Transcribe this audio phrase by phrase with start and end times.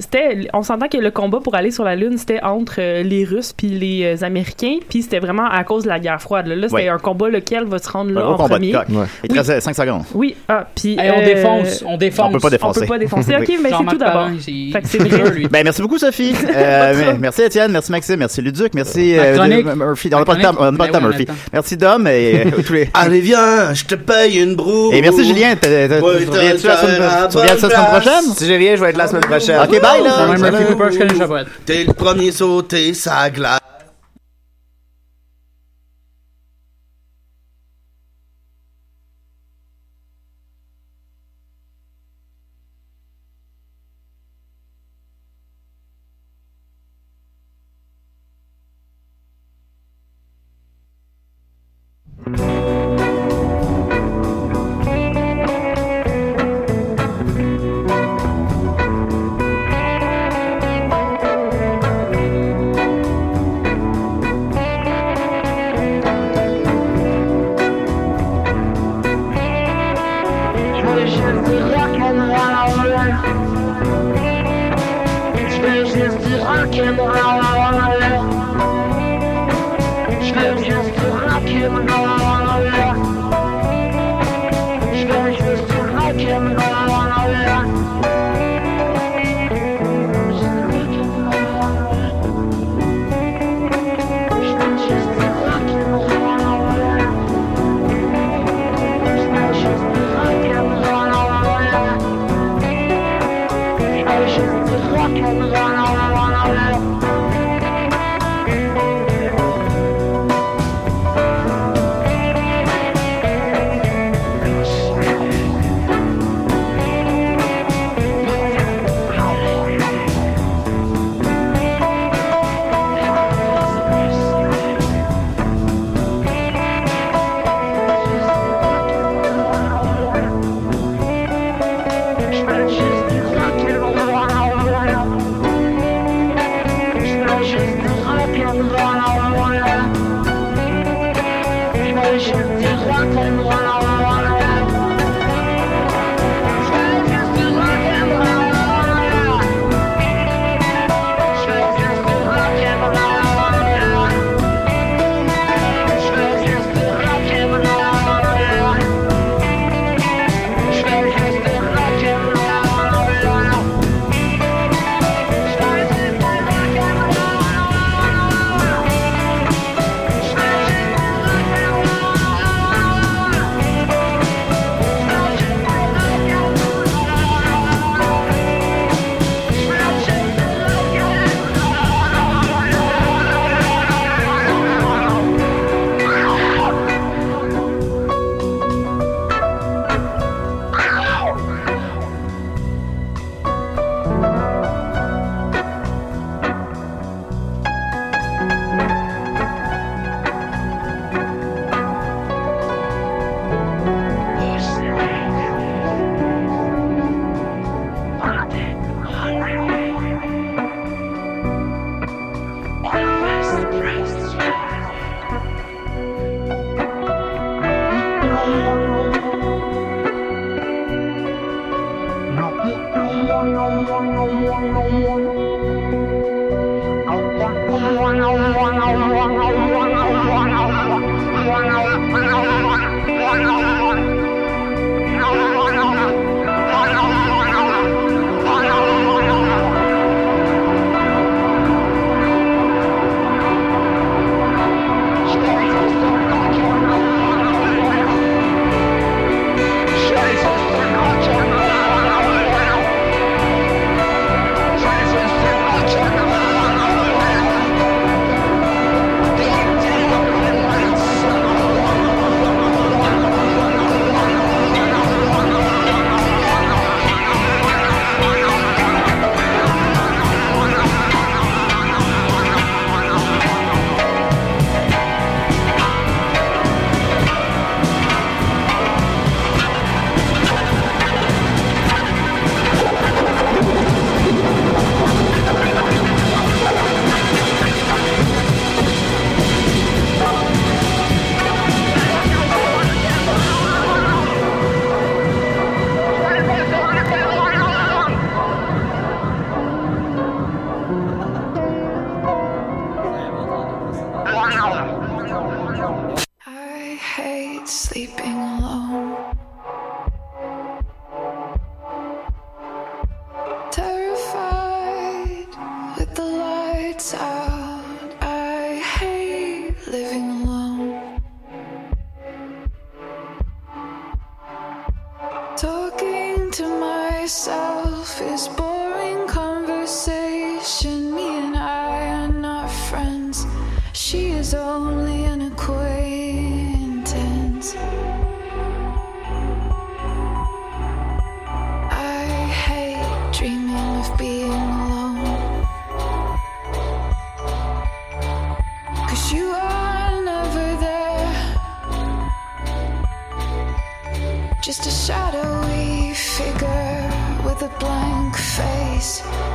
[0.00, 3.24] sais, on s'entend que le combat pour aller sur la Lune, c'était entre euh, les
[3.24, 6.46] Russes puis les euh, Américains, puis c'était vraiment à cause de la guerre froide.
[6.46, 6.88] Là, Là, c'était Ouais.
[6.88, 8.72] un combat lequel va se rendre là en premier.
[8.72, 8.86] de coq.
[9.24, 10.02] Il te reste 5 secondes.
[10.14, 10.96] Oui, ah, puis.
[10.98, 12.26] Hey, on euh, défonce, on défonce.
[12.28, 12.78] On peut pas défoncer.
[12.78, 13.36] On peut pas défoncer.
[13.36, 14.28] Ok, mais c'est tout d'abord.
[15.50, 16.34] Ben, merci beaucoup, Sophie.
[16.54, 17.72] Euh, merci, Étienne.
[17.72, 18.16] Merci, Maxime.
[18.16, 18.74] Merci, Luduc.
[18.74, 20.08] Merci, euh, Murphy.
[20.12, 20.92] On n'a pas le temps, on n'a pas le chronique.
[20.92, 21.26] temps, Ben oui, Murphy.
[21.26, 21.34] temps.
[21.52, 22.06] Merci, Dom.
[22.06, 22.84] Euh.
[22.94, 24.92] Allez, viens, je te paye une broue.
[24.92, 25.50] Et merci, Julien.
[25.52, 27.02] Ouais, Tu reviens-tu la semaine
[27.34, 28.34] reviens la semaine prochaine?
[28.36, 29.53] Si je viens, je vais être la semaine prochaine.
[29.62, 30.14] Ok, bye, là.
[30.16, 30.66] Quand même Murphy Salut.
[30.66, 31.36] Cooper, je connais le chapeau.
[31.66, 33.60] T'es le premier sauté, ça glace.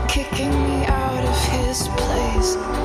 [0.08, 2.79] kicking me out of his place.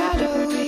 [0.00, 0.59] shadow.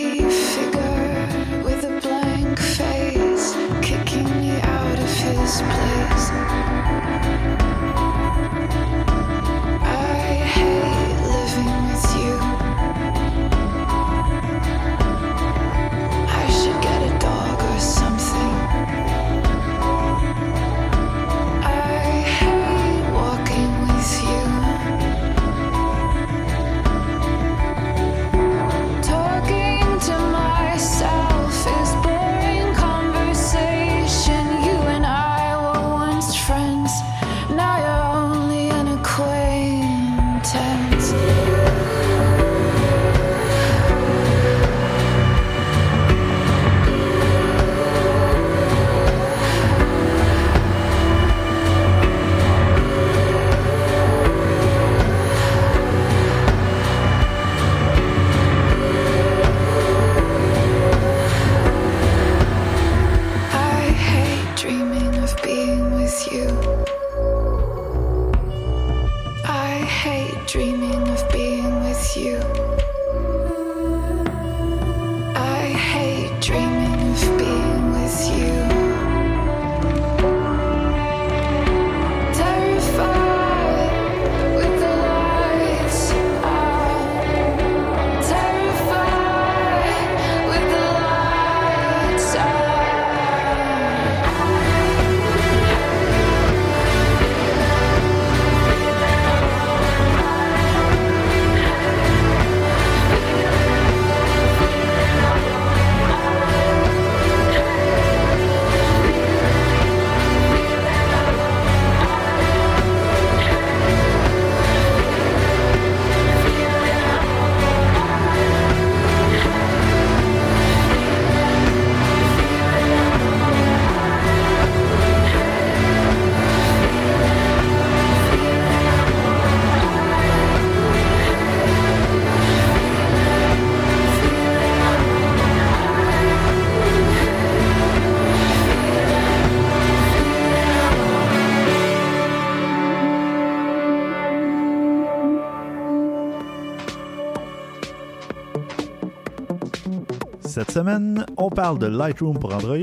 [151.55, 152.79] parle de Lightroom pour Android,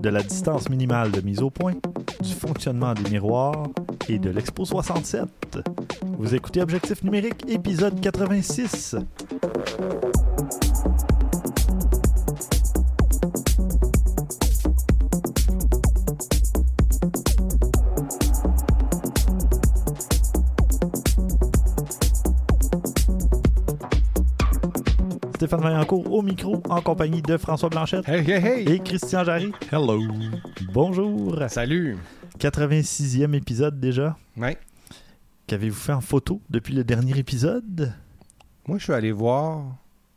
[0.00, 1.74] de la distance minimale de mise au point,
[2.22, 3.64] du fonctionnement des miroirs
[4.08, 5.24] et de l'Expo 67.
[6.18, 8.96] Vous écoutez Objectif numérique, épisode 86.
[25.46, 28.68] Stéphane Vaillancourt au micro en compagnie de François Blanchette Hey, hey, hey!
[28.68, 29.52] et Christian Jarry.
[29.70, 30.02] Hello!
[30.72, 31.38] Bonjour.
[31.46, 31.96] Salut!
[32.40, 34.16] 86e épisode déjà.
[34.36, 34.58] Ouais.
[35.46, 37.94] Qu'avez-vous fait en photo depuis le dernier épisode?
[38.66, 39.62] Moi, je suis allé voir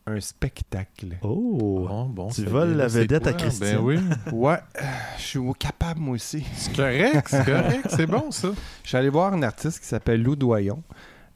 [0.08, 1.18] un spectacle.
[1.22, 1.86] Oh!
[1.88, 3.34] Bon, bon, Tu voles la vedette à?
[3.34, 3.68] Christine.
[3.76, 4.00] Ben oui.
[4.32, 4.86] Ouais, euh,
[5.20, 6.44] je suis capable, moi aussi.
[6.56, 8.50] C'est correct, c'est correct, c'est bon ça.
[8.82, 10.82] Je suis allé voir un artiste qui s'appelle Lou Doyon,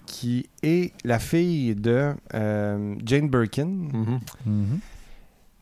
[0.05, 4.19] qui est la fille de euh, Jane Birkin, Mhm.
[4.45, 4.79] Mhm.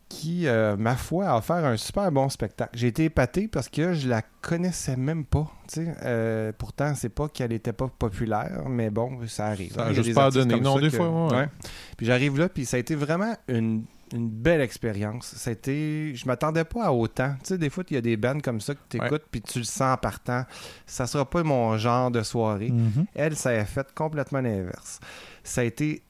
[0.09, 2.71] qui, euh, ma foi, a offert un super bon spectacle.
[2.77, 5.49] J'ai été épaté parce que je la connaissais même pas.
[5.77, 9.71] Euh, pourtant, c'est pas qu'elle était pas populaire, mais bon, ça arrive.
[9.73, 10.59] Ça a juste des pas donné.
[10.59, 11.47] Non, ça des que- fois, ouais.
[11.95, 13.83] Puis j'arrive là, puis ça a été vraiment une,
[14.13, 15.47] une belle expérience.
[15.47, 16.13] Été...
[16.15, 17.33] Je m'attendais pas à autant.
[17.39, 19.41] Tu sais, des fois, il y a des bands comme ça que tu écoutes, puis
[19.41, 20.45] tu le sens en partant.
[20.85, 22.71] Ça sera pas mon genre de soirée.
[22.71, 23.05] Mhm.
[23.15, 24.99] Elle, ça a fait complètement l'inverse.
[25.43, 26.03] Ça a été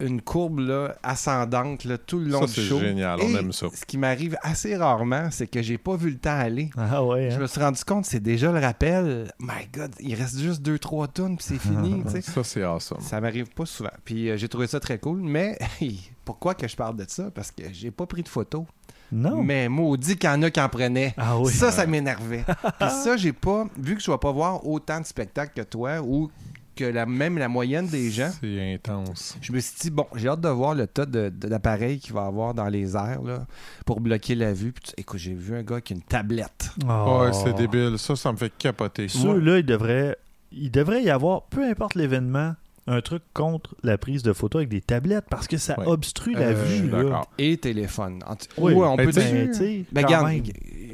[0.00, 2.78] une courbe là, ascendante là, tout le long Ça, du c'est show.
[2.78, 3.66] génial, on Et aime ça.
[3.74, 6.70] Ce qui m'arrive assez rarement, c'est que j'ai pas vu le temps aller.
[6.76, 7.40] Ah ouais, Je hein?
[7.40, 9.30] me suis rendu compte, c'est déjà le rappel.
[9.40, 12.02] My God, il reste juste deux, trois tonnes, puis c'est fini.
[12.22, 13.00] Ça, c'est awesome.
[13.00, 13.90] Ça m'arrive pas souvent.
[14.04, 15.20] Puis euh, j'ai trouvé ça très cool.
[15.20, 15.58] Mais
[16.24, 17.30] pourquoi que je parle de ça?
[17.34, 18.64] Parce que j'ai pas pris de photos.
[19.10, 19.42] Non.
[19.42, 21.14] Mais maudit qu'il y en a qui en prenaient.
[21.16, 21.50] Ah oui.
[21.52, 22.44] Ça, ça m'énervait.
[22.78, 23.64] Puis ça, j'ai pas...
[23.78, 26.30] Vu que je vais pas voir autant de spectacles que toi ou
[26.78, 29.36] que la, même la moyenne des gens, C'est intense.
[29.42, 32.14] je me suis dit, bon, j'ai hâte de voir le tas de- de- d'appareils qu'il
[32.14, 33.46] va avoir dans les airs là,
[33.84, 34.72] pour bloquer la vue.
[34.72, 36.70] Puis écoute, j'ai vu un gars qui a une tablette.
[36.88, 37.22] Oh.
[37.22, 37.98] Ouais, c'est débile.
[37.98, 39.08] Ça, ça me fait capoter.
[39.08, 40.16] Ceux-là, il devrait,
[40.52, 42.54] il devrait y avoir, peu importe l'événement,
[42.90, 45.86] un truc contre la prise de photos avec des tablettes parce que ça Ouais.
[45.86, 46.88] obstrue la Euh, vue.
[46.88, 47.20] là.
[47.36, 48.20] Et téléphone.
[48.56, 49.22] Oui, Ouais, on ben, peut dire...
[49.30, 50.42] Ben, Ben, regarde, même.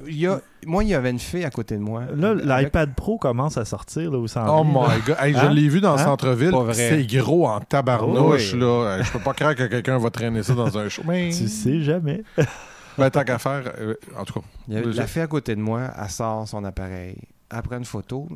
[0.08, 2.02] il y a, moi, il y avait une fille à côté de moi.
[2.16, 5.16] Là, Avec- l'iPad Pro commence à sortir là, où ça Oh my god.
[5.20, 5.50] Hey, je Hein?
[5.54, 6.04] l'ai vu dans le Hein?
[6.04, 6.52] centre-ville.
[6.72, 8.58] C'est gros en tabarnouche, Oui.
[8.60, 8.66] là.
[8.66, 11.02] Euh, Je peux pas croire que quelqu'un va traîner ça dans un show.
[11.06, 12.24] Mais, Tu sais jamais.
[12.98, 14.46] ben, tant qu'à faire, euh, en tout cas.
[14.68, 17.16] Il y avait la fille à côté de moi, elle sort son appareil,
[17.54, 18.28] elle prend une photo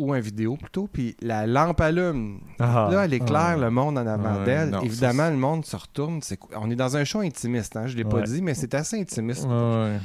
[0.00, 2.40] ou une vidéo plutôt, puis la lampe allume.
[2.58, 2.88] Ah.
[2.90, 4.70] Là, elle éclaire le monde en avant d'elle.
[4.70, 6.20] non, Évidemment, ça, le monde se retourne.
[6.22, 9.00] C'est On est dans un show intimiste, hein, je l'ai pas dit, mais c'est assez
[9.00, 9.44] intimiste.
[9.44, 9.98] Ouais.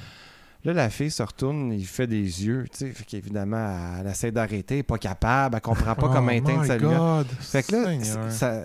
[0.64, 4.32] Là, la fille se retourne, il fait des yeux, tu sais, fait qu'évidemment, elle essaie
[4.32, 7.24] d'arrêter, elle est pas capable, elle comprend pas comment Oh éteindre my sa lumière.
[7.40, 8.64] Fait que là, ça,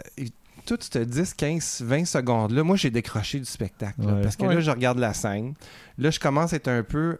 [0.65, 4.01] tout ce 10, 15, 20 secondes-là, moi, j'ai décroché du spectacle.
[4.01, 4.23] là, Ouais.
[4.23, 4.55] parce que Ouais.
[4.55, 5.53] là, je regarde la scène.
[5.99, 7.19] Là, je commence à être un peu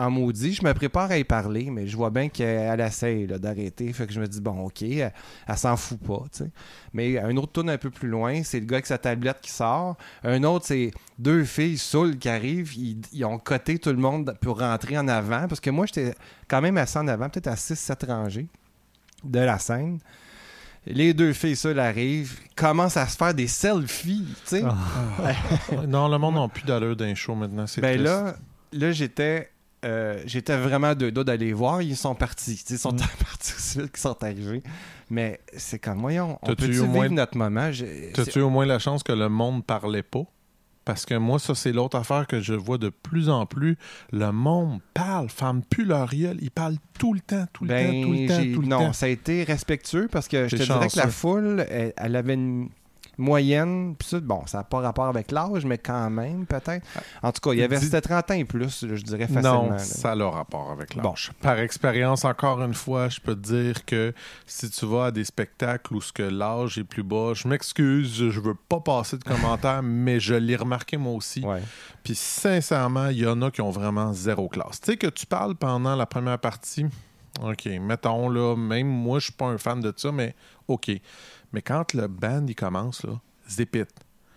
[0.00, 0.54] en maudit.
[0.54, 3.92] Je me prépare à y parler, mais je vois bien qu'elle essaye là, d'arrêter.
[3.92, 5.12] Fait que je me dis, bon, OK, elle,
[5.46, 6.24] elle s'en fout pas.
[6.32, 6.50] tu sais.
[6.92, 9.50] Mais un autre tourne un peu plus loin, c'est le gars avec sa tablette qui
[9.50, 9.96] sort.
[10.24, 12.74] Un autre, c'est deux filles saoules qui arrivent.
[12.76, 15.46] Ils, ils ont coté tout le monde pour rentrer en avant.
[15.48, 16.14] Parce que moi, j'étais
[16.48, 18.46] quand même assez en avant, peut-être à 6-7 rangées
[19.24, 19.98] de la scène.
[20.86, 24.62] Les deux filles seules arrivent, commencent à se faire des selfies, tu sais.
[24.64, 25.34] Ah.
[25.86, 27.66] Non, le monde n'a plus d'allure d'un show maintenant.
[27.66, 28.04] C'est Ben triste.
[28.04, 28.34] là,
[28.72, 29.50] là j'étais
[29.84, 31.82] euh, j'étais vraiment deux doigts d'aller voir.
[31.82, 32.62] Ils sont partis.
[32.70, 32.96] Ils sont Mm.
[33.24, 34.62] partis aussi vite qu'ils sont arrivés.
[35.10, 37.70] Mais c'est comme, voyons, on peut eu au vivre moins- notre moment?
[38.14, 40.24] T'as-tu au moins la chance que le monde parlait pas?
[40.84, 43.76] Parce que moi, ça, c'est l'autre affaire que je vois de plus en plus.
[44.12, 46.38] Le monde parle, ferme plus leur gueule.
[46.40, 48.78] Ils parlent tout le temps, tout le Ben, temps, tout le temps, tout le non,
[48.78, 48.92] temps.
[48.94, 52.34] ça a été respectueux parce que je te dirais que la foule, elle, elle avait
[52.34, 52.70] une
[53.20, 53.94] moyenne.
[53.98, 56.84] Puis ça, bon, ça n'a pas rapport avec l'âge, mais quand même, peut-être.
[57.22, 59.64] En tout cas, il y avait Dis- c'était 30 ans et plus, je dirais facilement.
[59.64, 59.78] Non, là.
[59.78, 61.02] ça a le rapport avec l'âge.
[61.04, 61.14] Bon.
[61.40, 64.12] Par expérience, encore une fois, je peux te dire que
[64.46, 68.30] si tu vas à des spectacles où ce que l'âge est plus bas, je m'excuse,
[68.30, 71.44] je veux pas passer de commentaires, mais je l'ai remarqué moi aussi.
[71.44, 71.62] Ouais.
[72.02, 74.80] Puis sincèrement, il y en a qui ont vraiment zéro classe.
[74.80, 76.86] Tu sais que tu parles pendant la première partie,
[77.42, 80.34] OK, mettons là, même moi, je suis pas un fan de ça, mais
[80.68, 80.90] OK.
[81.52, 83.20] Mais quand le band, il commence, là.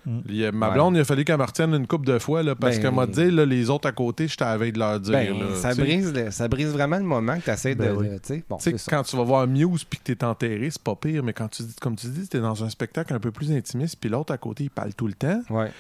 [0.05, 0.19] Mm.
[0.27, 0.73] Il y a- ma Ouais.
[0.73, 2.93] blonde, il a fallu qu'elle me retienne une coupe de fois, là, parce Ben- qu'elle
[2.93, 5.13] m'a dit, là, les autres à côté, j'étais à la veille de leur dire.
[5.13, 7.97] Ben, là, ça, brise le- ça brise vraiment le moment que tu essaies Ben de.
[7.97, 8.09] oui.
[8.09, 8.97] de- tu sais, bon, Tu sais, c'est ça.
[8.97, 11.63] quand tu vas voir Muse puis que t'es enterré, c'est pas pire, mais quand tu
[11.63, 14.37] dis, comme tu dis, t'es dans un spectacle un peu plus intimiste, puis l'autre à
[14.37, 15.41] côté, il parle tout le temps.
[15.49, 15.71] Ouais.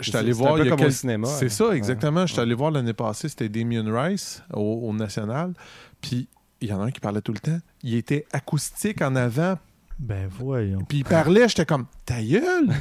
[0.00, 0.54] Je suis C'est- allé c'est voir.
[0.54, 1.48] un peu il y a comme au quel- cinéma, C'est hein.
[1.50, 1.76] ça, Ouais.
[1.76, 2.26] exactement.
[2.26, 5.52] Je suis allé voir l'année passée, c'était Damien Rice au, au National.
[6.00, 6.26] Puis
[6.60, 7.58] il y en a un qui parlait tout le temps.
[7.84, 9.56] Il était acoustique en avant,
[9.98, 10.80] Ben voyons.
[10.88, 12.68] puis il parlait, j'étais comme ta gueule!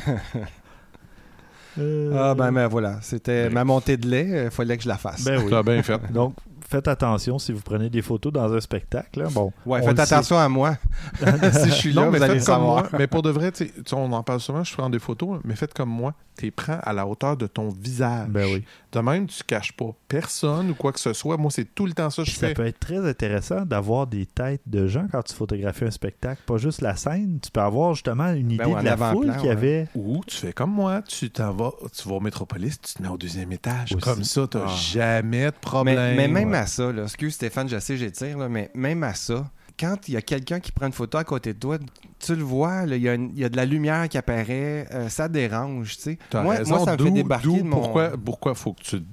[1.80, 3.00] Euh, Ah, ben, ben voilà.
[3.02, 5.24] C'était ma montée de lait, il fallait que je la fasse.
[5.24, 5.50] ben oui.
[5.50, 6.00] T'as bien fait.
[6.12, 6.36] Donc,
[6.70, 9.24] faites attention si vous prenez des photos dans un spectacle.
[9.24, 9.30] là.
[9.32, 10.14] Bon, ouais, faites sait.
[10.14, 10.78] attention à moi.
[11.52, 12.76] si je suis là, Non, mais vous allez faites comme savoir.
[12.84, 12.90] moi.
[13.00, 13.52] Mais pour de vrai,
[13.92, 16.14] on en parle souvent, je prends des photos, mais faites comme moi.
[16.38, 18.28] Tu les prends à la hauteur de ton visage.
[18.30, 18.64] Ben oui.
[18.92, 21.38] De même, tu caches pas personne ou quoi que ce soit.
[21.38, 22.54] Moi, c'est tout le temps ça que je ça fais.
[22.54, 26.58] peut être très intéressant d'avoir des têtes de gens quand tu photographies un spectacle, pas
[26.58, 27.40] juste la scène.
[27.42, 29.50] Tu peux avoir justement une idée Ben ouais, en de la foule qui ouais.
[29.52, 29.88] avait.
[29.96, 33.10] Ou tu fais comme moi, tu t'en vas, tu vas au Métropolis, tu te mets
[33.10, 33.92] au deuxième étage.
[33.94, 34.04] Aussi.
[34.04, 34.76] Comme ça, t'as Ah.
[34.76, 36.16] jamais de problème.
[36.16, 36.58] mais même Ouais.
[36.58, 39.46] à ça, là, excuse Stéphane, je sais, j'étire, là, mais même à ça,
[39.80, 41.78] quand il y a quelqu'un qui prend une photo à côté de toi,
[42.20, 45.96] tu le vois, il y, a y de la lumière qui apparaît, euh, ça dérange,
[45.98, 46.18] tu sais.
[46.34, 47.82] Moi, ça me fait débarquer de mon...
[47.82, 49.04] Pourquoi, pourquoi faut que tu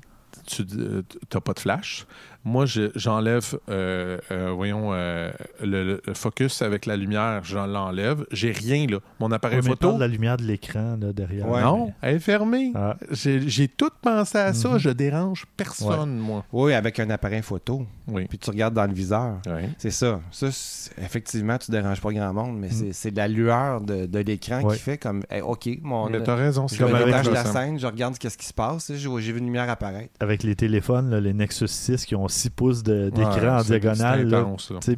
[0.46, 2.06] tu n'as pas de flash?
[2.44, 5.30] Moi, je- j'enlève, euh, euh, voyons, euh,
[5.62, 8.24] le, le focus avec la lumière, je l'enlève.
[8.32, 8.98] J'ai rien, là.
[9.18, 11.46] Mon appareil Ouais, photo, de la lumière de l'écran là, derrière.
[11.48, 11.60] Ouais.
[11.60, 12.72] non, elle est fermée.
[12.74, 12.96] Ah.
[13.10, 14.70] J'ai tout pensé à ça.
[14.70, 14.78] Mhm.
[14.78, 16.44] Je dérange personne, moi.
[16.52, 18.24] Oui, avec un appareil photo, Oui.
[18.26, 19.38] puis tu regardes dans le viseur.
[19.78, 20.20] C'est ça.
[20.30, 20.46] Ça,
[21.02, 24.76] effectivement, tu déranges pas grand monde, mais c'est- c'est la lueur de, de l'écran Ouais.
[24.76, 27.78] qui fait comme, hey, OK, mon, Mais t'as raison, c'est comme avec détache la scène,
[27.78, 30.14] je regarde ce qui se passe, j'ai j'ai vu une lumière apparaître.
[30.20, 33.10] Avec les téléphones, là, les Nexus 6 qui ont 6 pouces d'écran
[33.40, 34.46] Ouais, en diagonale.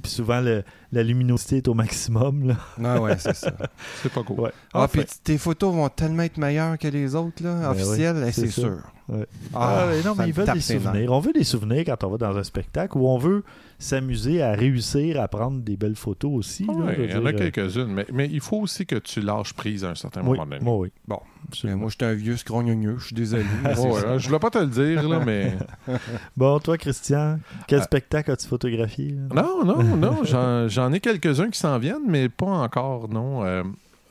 [0.03, 0.63] Puis souvent, le-
[0.93, 2.49] la luminosité est au maximum.
[2.49, 2.57] Là.
[2.85, 3.53] Ah ouais, c'est ça.
[4.03, 4.41] C'est pas cool.
[4.41, 4.53] Ouais.
[4.75, 5.01] Ah, Enfin.
[5.03, 8.49] puis tes photos vont tellement être meilleures que les autres, là, Ben officielles, eh, c'est
[8.49, 8.79] sûr.
[9.13, 9.15] Ah,
[9.55, 11.13] Ah, mais non, mais ils veulent des souvenirs.
[11.13, 13.43] On veut des souvenirs quand on va dans un spectacle ou on veut
[13.83, 16.65] s'amuser à réussir à prendre des belles photos aussi.
[16.65, 19.53] Ouais, il y en a euh, quelques-unes, mais, mais il faut aussi que tu lâches
[19.53, 20.61] prise à un certain Oui, moment donné.
[20.63, 20.93] moi, oui.
[21.07, 21.21] Bon.
[21.49, 21.81] Absolument.
[21.81, 23.45] Moi, j'étais un vieux scrogneux, je suis désolé.
[23.65, 25.53] mais c'est Ouais, je voulais pas te le dire, là, mais.
[26.37, 27.85] Bon, toi, Christian, quel Ah.
[27.85, 29.15] spectacle as-tu photographié?
[29.35, 29.43] là?
[29.43, 30.69] Non, non, non.
[30.69, 33.45] J'en, ai quelques-uns qui s'en viennent, mais pas encore, non.
[33.45, 33.63] Euh,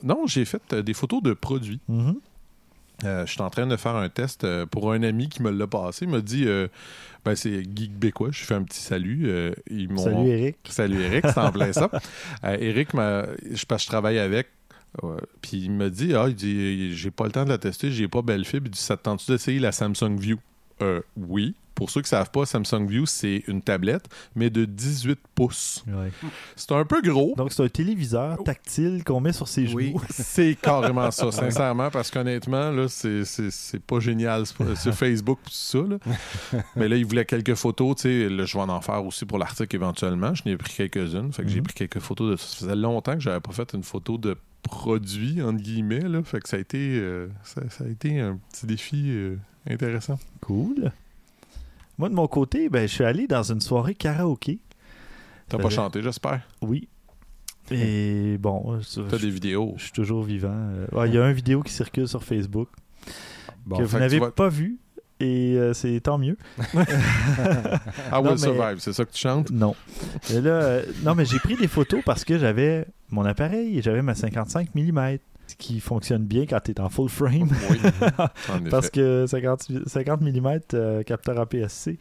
[0.03, 1.79] non, j'ai fait euh, des photos de produits.
[1.87, 2.15] Mhm.
[3.03, 5.49] Euh, je suis en train de faire un test euh, pour un ami qui me
[5.49, 6.05] l'a passé.
[6.05, 6.67] Il m'a dit euh,
[7.25, 8.29] ben, c'est Guy Québécois.
[8.31, 9.23] Je fais un petit salut.
[9.29, 10.57] Euh, ils m'ont- Salut, Eric.
[10.69, 11.89] Salut Eric, c'est en plein ça.
[12.43, 14.47] Euh, Eric, m'a- je, je travaille avec.
[15.41, 18.07] puis il me dit Ah, il dit J'ai pas le temps de la tester, j'ai
[18.07, 18.67] pas belle fibre.
[18.67, 20.37] Il dit Ça te tente-tu d'essayer la Samsung View?
[20.81, 21.55] Euh, Oui.
[21.73, 25.83] Pour ceux qui savent pas, Samsung View, c'est une tablette, mais de 18 pouces.
[25.87, 26.11] Ouais.
[26.55, 27.33] C'est un peu gros.
[27.37, 29.77] Donc, c'est un téléviseur tactile qu'on met sur ses genoux.
[29.77, 29.95] Oui.
[30.11, 34.63] C'est carrément ça, sincèrement, parce qu'honnêtement, là, c'est, c'est, c'est pas génial sur
[34.93, 35.79] Facebook tout ça.
[35.79, 35.97] là.
[36.75, 38.29] Mais là, il voulait quelques photos, tu sais.
[38.29, 40.35] Je vais en faire aussi pour l'article éventuellement.
[40.35, 41.33] Je n'ai pris quelques-unes.
[41.33, 41.63] Fait que j'ai Mhm.
[41.63, 42.45] pris quelques photos de ça.
[42.47, 46.01] Ça faisait longtemps que j'avais pas fait une photo de produit, entre guillemets.
[46.07, 46.21] Là.
[46.23, 49.35] Fait que ça a été, euh, ça, ça a été un petit défi euh,
[49.69, 50.17] intéressant.
[50.41, 50.91] Cool.
[51.97, 54.59] Moi, de mon côté, ben, je suis allé dans une soirée karaoké.
[55.49, 56.41] T'as pas fait- chanté, j'espère?
[56.61, 56.87] Oui.
[57.71, 59.73] Et bon, ça- T'as des vidéos.
[59.77, 60.49] je suis toujours vivant.
[60.53, 62.69] Euh, ouais, Il y a une vidéo qui circule sur Facebook
[63.65, 64.77] Bon, que vous n'avez pas vue.
[65.19, 66.35] Et euh, c'est tant mieux.
[66.73, 69.51] I Will mais- Survive, c'est ça que tu chantes?
[69.51, 69.75] Non.
[70.31, 73.81] Et là, euh, non, mais j'ai pris des photos parce que j'avais mon appareil et
[73.83, 75.17] j'avais ma 55 mm,
[75.55, 77.49] qui fonctionne bien quand tu es en full frame.
[77.69, 77.77] Oui,
[78.17, 81.97] en parce que 50, 50 mm euh, capteur APS-C,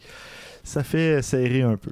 [0.63, 1.91] ça fait serrer un peu.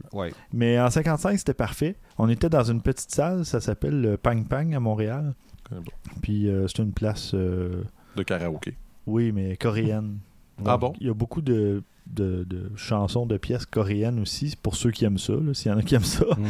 [0.54, 1.96] Mais en 55, c'était parfait.
[2.18, 5.34] On était dans une petite salle, ça s'appelle le Pang Pang à Montréal.
[5.70, 5.76] pas.
[6.22, 7.84] Puis euh, c'est une place, euh,
[8.16, 8.76] De karaoké.
[9.08, 10.20] oui, mais coréenne.
[10.66, 10.92] Ah bon?
[11.00, 15.06] Il y a beaucoup de, de- de chansons, de pièces coréennes aussi, pour ceux qui
[15.06, 16.26] aiment ça, s'il y en a qui aiment ça.
[16.38, 16.48] Mhm.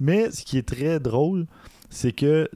[0.00, 1.46] Mais ce qui est très drôle,
[1.88, 2.48] c'est que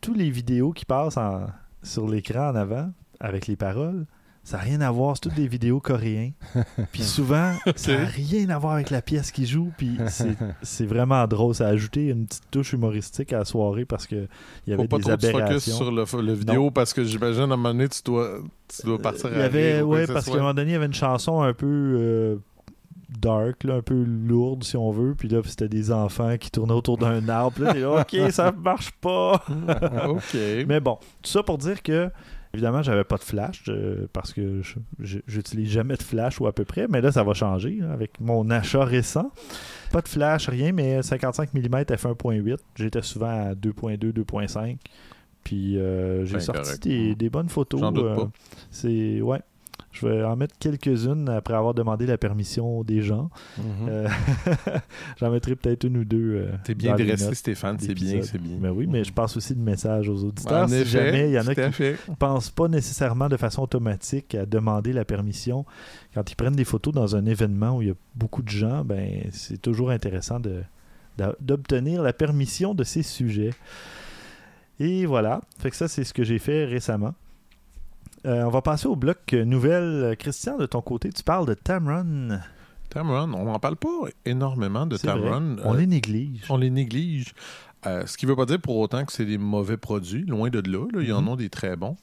[0.00, 1.46] tous les vidéos qui passent en-
[1.82, 4.06] sur l'écran en avant, avec les paroles,
[4.42, 5.16] ça n'a rien à voir.
[5.16, 6.30] C'est toutes des vidéos coréens.
[6.92, 9.70] Puis souvent, ça n'a rien à voir avec la pièce qui joue.
[9.76, 9.98] Puis
[10.62, 11.54] c'est- vraiment drôle.
[11.54, 14.28] Ça a ajouté une petite touche humoristique à la soirée parce qu'il
[14.66, 15.76] y avait Faut pas des trop aberrations.
[15.76, 18.98] sur le, le vidéo parce que j'imagine à un moment donné, tu dois, tu dois
[18.98, 20.72] partir Il y à avait, rire ou quoi ouais, parce qu'à un moment donné, il
[20.72, 22.36] y avait une chanson un peu euh,
[23.18, 25.14] dark, là, un peu lourde, si on veut.
[25.14, 27.52] Puis là, c'était des enfants qui tournaient autour d'un arbre.
[27.56, 29.42] Puis là, là, ok, ça marche pas.
[30.08, 30.36] OK.
[30.66, 32.10] Mais bon, tout ça pour dire que,
[32.54, 34.62] évidemment, j'avais pas de flash euh, parce que
[34.98, 36.86] j'utilise jamais de flash ou à peu près.
[36.88, 39.30] Mais là, ça va changer avec mon achat récent.
[39.92, 42.56] Pas de flash, rien, mais 55 mm f1.8.
[42.76, 44.76] J'étais souvent à 2.2, 2.5.
[45.42, 46.82] Puis euh, j'ai Ben, sorti correct.
[46.84, 47.80] des, des bonnes photos.
[47.82, 48.26] Euh.
[48.70, 49.40] C'est ouais.
[49.92, 53.28] Je vais en mettre quelques-unes après avoir demandé la permission des gens.
[53.58, 53.64] Mhm.
[53.88, 54.08] Euh,
[55.18, 56.34] J'en mettrai peut-être une ou deux.
[56.46, 57.76] euh, T'es bien dressé, Stéphane.
[57.80, 58.56] C'est bien, c'est bien.
[58.60, 60.64] Mais oui, mais je passe aussi le message aux auditeurs.
[60.64, 61.96] En si effet, jamais il y en a qui fait.
[62.20, 65.64] pensent pas nécessairement de façon automatique à demander la permission
[66.14, 68.84] quand ils prennent des photos dans un événement où il y a beaucoup de gens,
[68.84, 70.40] ben c'est toujours intéressant
[71.40, 73.50] d'obtenir la permission de ces sujets.
[74.78, 77.14] Et voilà, fait que ça c'est ce que j'ai fait récemment.
[78.26, 80.14] Euh, on va passer au bloc nouvelle.
[80.18, 82.38] Christian, de ton côté, tu parles de Tamron.
[82.90, 83.88] Tamron, on n'en parle pas
[84.24, 84.96] énormément de.
[84.96, 85.56] Tamron.
[85.64, 86.44] On Euh, les néglige.
[86.50, 87.34] on les néglige.
[87.86, 90.50] Euh, ce qui ne veut pas dire pour autant que c'est des mauvais produits, loin
[90.50, 90.86] de là.
[90.92, 91.00] là.
[91.00, 91.96] Il y en a des très bons.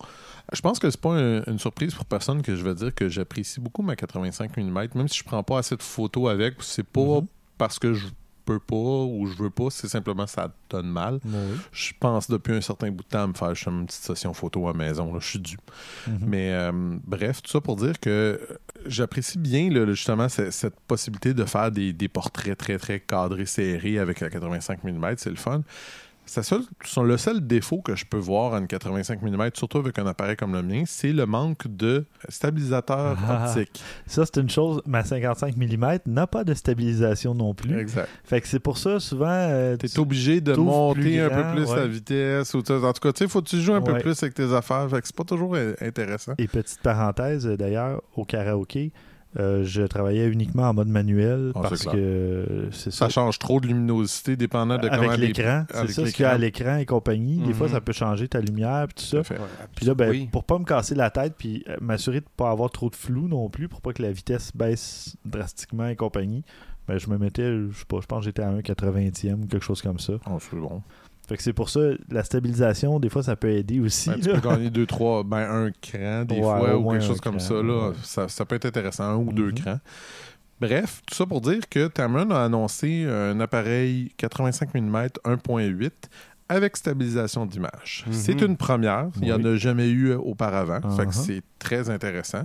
[0.51, 3.09] Je pense que c'est pas un- une surprise pour personne que je vais dire que
[3.09, 6.55] j'apprécie beaucoup ma 85 mm, même si je prends pas assez de photos avec.
[6.61, 7.19] C'est pas
[7.59, 8.07] parce que je
[8.47, 11.19] peux pas ou je veux pas, c'est simplement ça donne mal.
[11.71, 14.33] Je pense depuis un certain bout de temps à me faire juste une petite session
[14.33, 15.13] photo à la maison.
[15.13, 15.19] là.
[15.21, 15.57] Je suis dû.
[16.25, 16.71] Mais euh,
[17.05, 18.37] bref, tout ça pour dire que euh,
[18.85, 23.45] j'apprécie bien là, justement ce- cette possibilité de faire des, des portraits très très cadrés,
[23.45, 25.13] serrés avec la 85 mm.
[25.17, 25.61] C'est le fun.
[26.27, 30.35] Son- le seul défaut que je peux voir en 85 mm, surtout avec un appareil
[30.35, 33.45] comme le mien, c'est le manque de stabilisateur Ah.
[33.47, 33.81] optique.
[34.05, 34.81] Ça, c'est une chose.
[34.85, 37.77] Ma 55 mm n'a pas de stabilisation non plus.
[37.79, 38.09] Exact.
[38.23, 39.25] Fait que c'est pour ça, souvent.
[39.29, 41.75] euh, Tu tu- es obligé de monter un grand, peu plus ouais.
[41.77, 42.53] la vitesse.
[42.53, 42.61] Ou en
[42.93, 44.87] tout cas, tu sais, faut que tu joues un peu plus avec tes affaires.
[44.89, 46.33] Fait que c'est pas toujours in- intéressant.
[46.37, 48.91] Et petite parenthèse, d'ailleurs, au karaoké,
[49.37, 53.05] euh, je travaillais uniquement en mode manuel Ah, parce que euh, c'est ça.
[53.05, 56.31] Ça change trop de luminosité dépendant de avec l'écran, c'est ça, ce qu'il y a
[56.31, 56.77] à l'écran.
[56.77, 57.37] et compagnie.
[57.39, 57.73] Des fois, Mhm.
[57.73, 59.35] ça peut changer ta lumière puis tout ça.
[59.75, 60.29] Puis là, ben, Oui.
[60.31, 63.27] pour pas me casser la tête puis euh, m'assurer de pas avoir trop de flou
[63.27, 66.43] non plus, pour pas que la vitesse baisse drastiquement et compagnie,
[66.87, 69.47] ben, je me mettais, je sais pas, je pense que j'étais à 1 80e ou
[69.47, 70.13] quelque chose comme ça.
[70.31, 70.81] Oh, c'est bon.
[71.27, 74.09] Fait que c'est pour ça, la stabilisation, des fois, ça peut aider aussi.
[74.09, 77.19] Ben, tu peux gagner 2, 3, ben un cran des Ouais, fois ou quelque chose
[77.21, 77.89] comme cran, ça, là.
[77.89, 77.95] ouais.
[78.03, 78.27] ça.
[78.29, 79.53] Ça peut être intéressant, un ou deux Mhm.
[79.55, 79.79] crans.
[80.59, 85.91] Bref, tout ça pour dire que Tamron a annoncé un appareil 85 mm 1.8
[86.49, 88.05] avec stabilisation d'image.
[88.07, 88.13] Mhm.
[88.13, 89.09] C'est une première.
[89.17, 90.79] Il n'y en a jamais eu auparavant.
[90.95, 91.25] Fait que Uh-huh.
[91.25, 92.43] c'est très intéressant.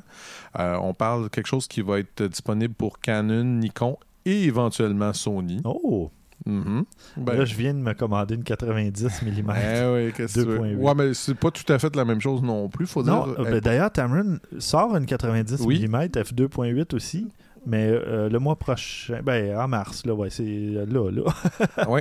[0.59, 5.13] Euh, on parle de quelque chose qui va être disponible pour Canon, Nikon et éventuellement
[5.13, 5.61] Sony.
[5.65, 6.11] Oh!
[6.47, 6.85] Mhm.
[7.17, 9.27] Ben, Là, je viens de me commander une 90 mm.
[10.13, 10.59] que tu veux?
[10.59, 10.77] 2.8.
[10.77, 13.41] Ouais, mais c'est pas tout à fait la même chose non plus, faut Non, dire.
[13.41, 15.87] euh, ben, d'ailleurs, Tamron sort une 90 Oui.
[15.89, 17.29] mm f2.8 aussi,
[17.67, 21.23] mais euh, le mois prochain, ben en mars, là, ouais, c'est là, là.
[21.89, 22.01] Oui.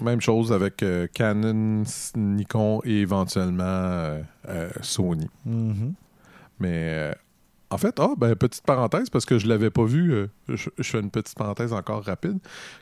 [0.00, 1.84] Même chose avec euh, Canon,
[2.16, 5.28] Nikon et éventuellement euh, euh, Sony.
[5.46, 5.94] Mhm.
[6.58, 7.12] Mais euh,
[7.70, 10.90] en fait, ah, ben, petite parenthèse, parce que je l'avais pas vu, euh, je, je
[10.90, 12.38] fais une petite parenthèse encore rapide.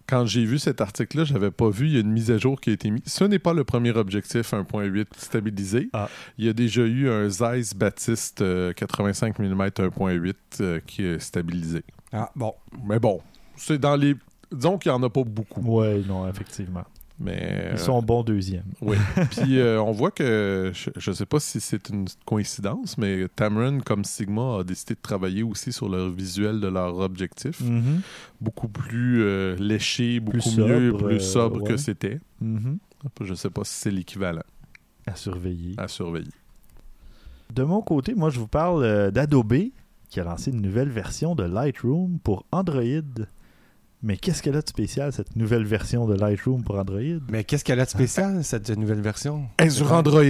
[0.07, 2.38] Quand j'ai vu cet article-là, je n'avais pas vu, il y a une mise à
[2.38, 3.03] jour qui a été mise.
[3.07, 5.88] Ce n'est pas le premier objectif 1.8 stabilisé.
[5.92, 6.09] Ah.
[6.38, 11.18] Il y a déjà eu un Zeiss Baptiste euh, 85 mm 1.8 euh, qui est
[11.18, 11.85] stabilisé.
[12.12, 12.55] Ah, bon.
[12.85, 13.21] Mais bon,
[13.57, 14.16] c'est dans les...
[14.51, 15.62] Disons qu'il n'y en a pas beaucoup.
[15.62, 16.85] Ouais, non, effectivement.
[17.20, 18.64] Mais, Ils euh, sont bons deuxième.
[18.81, 18.96] oui.
[19.31, 23.81] Puis euh, on voit que, je ne sais pas si c'est une coïncidence, mais Tamron,
[23.81, 27.61] comme Sigma, a décidé de travailler aussi sur le visuel de leur objectif.
[27.61, 28.01] Mhm.
[28.40, 32.18] Beaucoup plus euh, léché, beaucoup Plus mieux, sobre, plus euh, sobre que c'était.
[32.40, 32.79] Mhm.
[33.20, 34.42] Je ne sais pas si c'est l'équivalent
[35.07, 35.75] À surveiller.
[35.79, 36.31] à surveiller.
[37.55, 39.55] De mon côté, moi, je vous parle d'Adobe
[40.09, 42.83] qui a lancé une nouvelle version de Lightroom pour Android.
[44.03, 47.21] Mais qu'est-ce qu'elle a de spécial, cette nouvelle version de Lightroom pour Android?
[47.31, 49.49] Mais qu'est-ce qu'elle a de spécial, cette nouvelle version?
[49.61, 50.23] Et sur Android.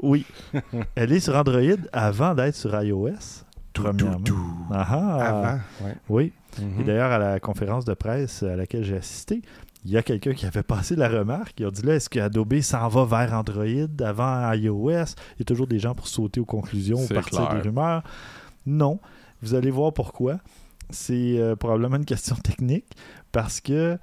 [0.00, 0.24] Oui.
[0.94, 1.60] Elle est sur Android
[1.92, 3.42] avant d'être sur iOS.
[3.72, 4.22] Premièrement.
[4.70, 5.28] Ah ah.
[5.28, 5.96] Avant, ouais.
[6.08, 6.32] Oui.
[6.60, 6.80] Mhm.
[6.80, 9.42] Et d'ailleurs, à la conférence de presse à laquelle j'ai assisté,
[9.84, 11.58] il y a quelqu'un qui avait passé la remarque.
[11.58, 14.90] Il a dit là, est-ce qu'Adobe s'en va vers Android avant iOS?
[14.90, 17.54] Il y a toujours des gens pour sauter aux conclusions ou partir clair.
[17.54, 18.02] des rumeurs.
[18.66, 19.00] Non.
[19.42, 20.38] Vous allez voir pourquoi.
[20.90, 22.86] C'est euh, probablement une question technique
[23.32, 23.98] parce que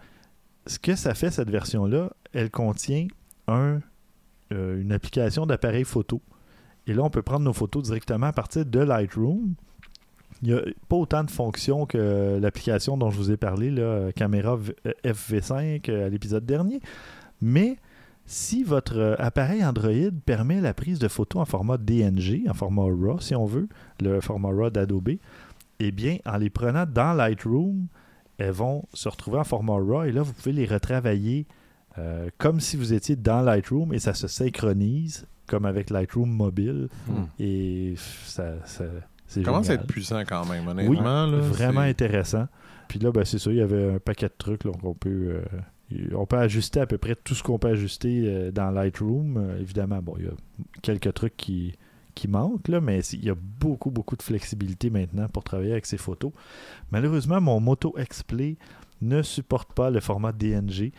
[0.67, 3.08] ce que ça fait, cette version-là, elle contient
[3.48, 3.80] un,
[4.52, 6.21] euh, une application d'appareil photo.
[6.88, 9.56] Et là, on peut prendre nos photos directement à partir de Lightroom.
[10.41, 14.12] Il n'y a pas autant de fonctions que l'application dont je vous ai parlé, là,
[14.12, 16.80] caméra euh, FV5 euh, à l'épisode dernier.
[17.41, 17.78] Mais
[18.26, 23.19] si votre appareil Android permet la prise de photos en format DNG, en format RAW
[23.19, 23.67] si on veut,
[24.02, 25.17] le format RAW d'Adobe,
[25.79, 27.88] eh bien, en les prenant dans Lightroom,
[28.38, 31.45] elles vont se retrouver en format RAW et là, vous pouvez les retravailler
[31.97, 36.89] euh, comme si vous étiez dans Lightroom et ça se synchronise comme avec Lightroom mobile
[37.07, 37.25] Hmm.
[37.39, 38.85] et ça, ça
[39.27, 39.83] c'est Commence à génial.
[39.85, 41.25] être puissant quand même, honnêtement.
[41.25, 42.47] là, Vraiment c'est- intéressant.
[42.88, 45.41] Puis là, ben, c'est ça, il y avait un paquet de trucs là, qu'on peut.
[45.91, 49.55] euh, on peut ajuster à peu près tout ce qu'on peut ajuster euh, dans Lightroom.
[49.59, 50.31] Évidemment, bon, il y a
[50.83, 51.73] quelques trucs qui,
[52.15, 55.86] qui manquent, là, mais il y a beaucoup, beaucoup de flexibilité maintenant pour travailler avec
[55.86, 56.32] ces photos.
[56.91, 58.58] Malheureusement, mon Moto X-Play
[59.01, 60.91] ne supporte pas le format DNG.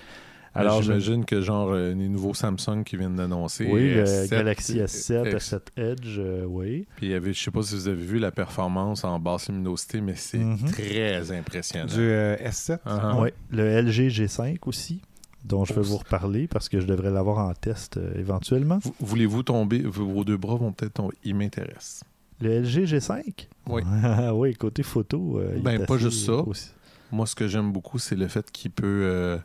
[0.55, 3.67] Alors, Alors, je- j'imagine que genre euh, les nouveaux Samsung qui viennent d'annoncer.
[3.71, 6.87] oui, le S7, Galaxy S7, X- S7 Edge, euh, oui.
[6.97, 9.49] Puis il y avait, je sais pas si vous avez vu la performance en basse
[9.51, 10.71] luminosité, mais c'est Mhm.
[10.71, 11.93] très impressionnant.
[11.93, 12.79] Du euh, S7.
[12.87, 13.21] Uh-huh.
[13.21, 15.03] Ouais, le LG G5 aussi,
[15.47, 18.79] dont je vais vous reparler parce que je devrais l'avoir en test euh, éventuellement.
[18.83, 21.15] Vou- Voulez-vous tomber, vos deux bras vont peut-être tomber.
[21.25, 22.03] Il m'intéresse.
[22.41, 23.83] Le LG G5 Oui.
[24.05, 25.39] Ah oui, côté photo.
[25.39, 26.33] euh, il Ben, est pas assez juste ça.
[26.35, 26.71] aussi.
[27.13, 28.85] Moi, ce que j'aime beaucoup, c'est le fait qu'il peut.
[29.05, 29.39] euh,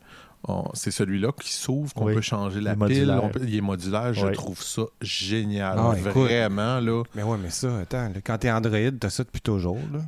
[0.73, 2.15] c'est celui-là qui s'ouvre, qu'on Oui.
[2.15, 2.79] peut changer la Il pile.
[2.79, 3.23] modulaire.
[3.23, 4.11] on peut- il est modulaire.
[4.13, 5.77] Je trouve ça génial.
[5.79, 6.11] Ah, écoute.
[6.13, 7.03] Vraiment, là.
[7.15, 9.99] Mais ouais, mais ça, attends, là, quand t'es Android, t'as ça depuis toujours, là.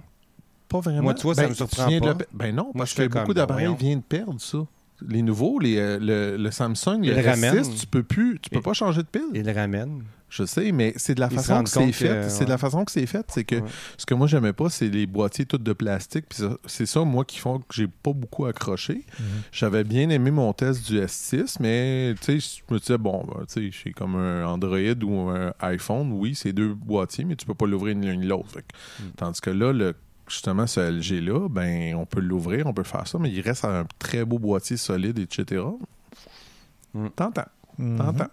[0.68, 1.04] Pas vraiment.
[1.04, 1.92] Moi, tu vois, ça Ben, me surprend pas.
[1.92, 4.58] le Ben non, Moi, parce je que fais beaucoup d'appareils viennent de perdre ça.
[5.08, 7.76] Les nouveaux, les, euh, le, le Samsung, le Ils le S6, ramènent.
[7.76, 9.24] tu peux plus, tu peux pas changer de pile.
[9.34, 10.04] Ils le ramènent.
[10.30, 12.08] Je sais, mais c'est de la façon que c'est fait.
[12.08, 13.24] que- C'est de la façon que c'est fait.
[13.28, 13.64] C'est que Ouais.
[13.98, 16.26] ce que moi j'aimais pas, c'est les boîtiers tous de plastique.
[16.66, 19.06] C'est ça, moi, qui font que j'ai pas beaucoup accroché.
[19.20, 19.26] Mhm.
[19.52, 23.46] J'avais bien aimé mon test du S6, mais tu sais, je me disais, bon, ben,
[23.46, 26.12] tu sais, j'ai comme un Android ou un iPhone.
[26.14, 28.58] Oui, c'est deux boîtiers, mais tu peux pas l'ouvrir l'un l'autre.
[29.00, 29.04] Mm.
[29.18, 29.94] Tandis que là, le,
[30.34, 33.86] justement, ce LG-là, ben, on peut l'ouvrir, on peut faire ça, mais il reste un
[34.00, 35.62] très beau boîtier solide, etc.
[36.94, 37.08] Mm.
[37.16, 37.46] T'entends,
[37.78, 37.98] Mhm.
[37.98, 38.30] t'entends.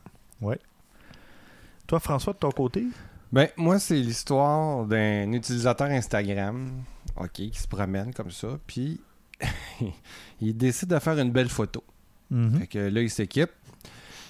[1.87, 2.87] Toi, François, de ton côté?
[3.33, 6.71] Ben, moi, c'est l'histoire d'un utilisateur Instagram,
[7.17, 9.01] OK, qui se promène comme ça, puis
[10.41, 11.83] il décide de faire une belle photo.
[12.31, 12.61] Mhm.
[12.61, 13.51] Fait que là, il s'équipe,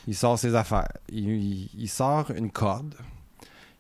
[0.07, 0.89] il sort ses affaires.
[1.11, 2.95] Il, il- il sort une corde,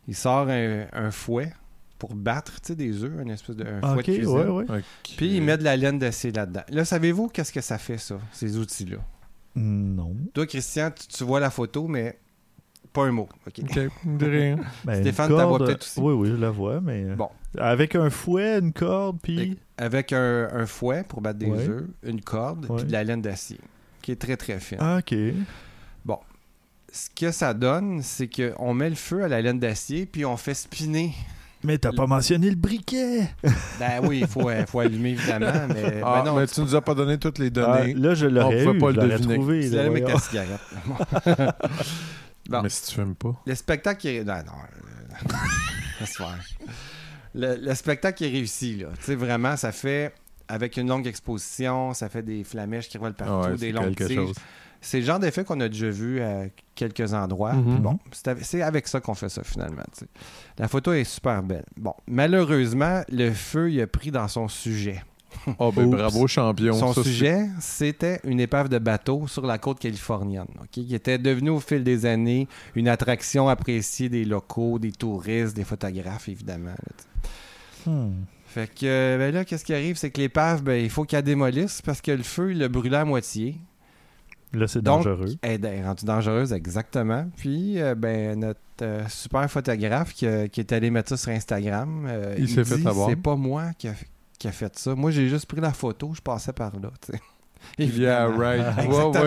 [0.09, 1.53] il sort un, un fouet
[2.01, 4.27] pour battre, tu sais, des œufs, une espèce de un de cuisine.
[4.27, 4.65] ouais, ouais.
[4.69, 5.15] Ok.
[5.17, 6.63] Puis il met de la laine d'acier là-dedans.
[6.71, 8.97] Là, savez-vous qu'est-ce que ça fait, ça, ces outils-là?
[9.55, 10.17] Non.
[10.35, 12.19] Toi, Christian, tu, tu vois la photo, mais
[12.93, 13.29] pas un mot.
[13.47, 13.61] OK?
[14.05, 14.57] De rien.
[14.85, 16.01] Ben, Stéphane, voix corde- peut-être aussi?
[16.01, 17.05] Oui, oui, je la vois, mais...
[17.05, 17.29] euh, Bon.
[17.59, 19.59] Avec un fouet, une corde, puis...
[19.77, 21.69] Avec un, un fouet pour battre des Ouais.
[21.69, 23.59] œufs, une corde, puis de la laine d'acier,
[24.03, 24.79] qui est très, très fine.
[24.81, 25.15] Ah, OK.
[26.93, 30.37] Ce que ça donne, c'est qu'on met le feu à la laine d'acier, puis on
[30.37, 31.13] fait spinner.
[31.63, 33.29] Mais t'as pas mentionné le briquet!
[33.79, 36.01] Ben oui, il faut, euh, faut allumer, évidemment, mais...
[36.03, 37.95] Ah, ben non, mais tu nous as pas donné toutes les Ah, données.
[37.95, 39.71] là, je l'aurais eu, pas je le trouvé.
[40.03, 40.61] ta cigarette.
[42.49, 42.63] Bon.
[42.63, 43.41] Mais si tu fumes pas.
[43.47, 44.25] Le spectacle est...
[44.25, 44.53] Non, non.
[44.53, 46.07] euh.
[47.35, 48.89] Le, le spectacle est réussi, là.
[48.99, 50.13] Tu sais, vraiment, ça fait...
[50.49, 53.73] Avec une longue exposition, ça fait des flamèches qui volent partout, Ah ouais, des c'est
[53.73, 54.17] longues tiges.
[54.17, 54.35] chose.
[54.81, 57.53] C'est le genre d'effet qu'on a déjà vu à quelques endroits.
[57.53, 57.79] Mhm.
[57.79, 57.99] Bon,
[58.43, 59.83] c'est avec, ça qu'on fait ça finalement.
[60.59, 61.67] La photo est super belle.
[61.77, 65.03] Bon, malheureusement, le feu il a pris dans son sujet.
[65.59, 65.97] Oh, ben Oups.
[65.97, 66.75] bravo, champion.
[66.75, 71.51] Son Ça, sujet, c'était une épave de bateau sur la côte californienne, qui était devenue
[71.51, 76.71] au fil des années une attraction appréciée des locaux, des touristes, des photographes, évidemment.
[76.73, 77.93] là.
[77.93, 78.25] Hmm.
[78.47, 81.23] Fait que euh, ben là, qu'est-ce qui arrive, c'est que l'épave, ben, il faut qu'elle
[81.23, 83.57] démolisse parce que le feu, il l'a brûlé à moitié.
[84.53, 85.35] Là, c'est Donc, dangereux.
[85.43, 87.27] Elle est rendue dangereuse, exactement.
[87.37, 91.31] Puis, euh, ben, notre euh, super photographe qui, a- qui est allé mettre ça sur
[91.31, 93.09] Instagram, euh, Il s'est fait dit, avoir.
[93.11, 93.93] C'est pas moi qui a,
[94.39, 94.95] qui a fait ça.
[94.95, 96.91] Moi, j'ai juste pris la photo, je passais par là.
[97.01, 97.21] tu sais.
[97.79, 98.65] Yeah, right.
[98.85, 99.23] Exactement.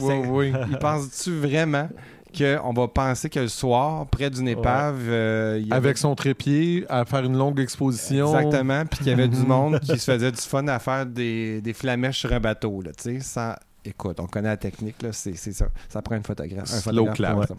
[0.00, 0.52] ouais, ouais, ouais.
[0.70, 1.88] Il pense-tu vraiment
[2.36, 6.84] qu'on va penser que le soir, près d'une épave, euh, il avait- Avec son trépied,
[6.88, 8.34] à faire une longue exposition.
[8.36, 11.60] Exactement, puis qu'il y avait du monde qui se faisait du fun à faire des,
[11.60, 13.54] des flamèches sur un bateau, là, tu sais, sans...
[13.84, 15.66] Écoute, on connaît la technique, là, c'est c'est ça.
[15.88, 16.72] Ça prend une photographe.
[16.72, 17.58] Un Slow photographe clap.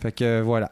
[0.00, 0.70] Fait que, voilà.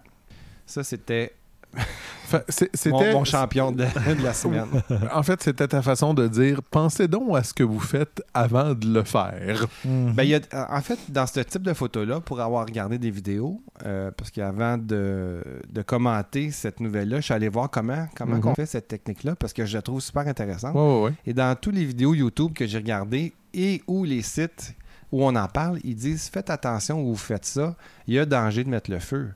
[0.67, 1.33] Ça, c'était
[2.33, 3.13] mon, C'était.
[3.15, 4.67] mon champion de, de la semaine.
[5.15, 8.75] En fait, c'était ta façon de dire pensez donc à ce que vous faites avant
[8.75, 9.67] de le faire.
[9.85, 13.11] Ben, il y a, en fait, dans ce type de photo-là, pour avoir regardé des
[13.11, 18.37] vidéos, euh, parce qu'avant de, de commenter cette nouvelle-là, je suis allé voir comment, comment
[18.37, 18.47] Mhm.
[18.49, 20.75] on fait cette technique-là, parce que je la trouve super intéressante.
[20.75, 21.13] Ouais, ouais, ouais.
[21.27, 24.75] Et dans toutes les vidéos YouTube que j'ai regardées et ou les sites
[25.13, 27.77] où on en parle, ils disent faites attention où vous faites ça,
[28.09, 29.29] il y a danger de mettre le feu.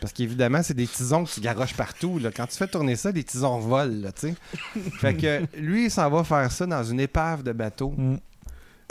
[0.00, 2.18] Parce qu'évidemment, c'est des tisons que tu garoches partout.
[2.18, 2.30] là.
[2.34, 4.10] Quand tu fais tourner ça, les tisons volent, là,
[5.00, 7.94] fait que lui, il s'en va faire ça dans une épave de bateau.
[7.96, 8.16] Mm.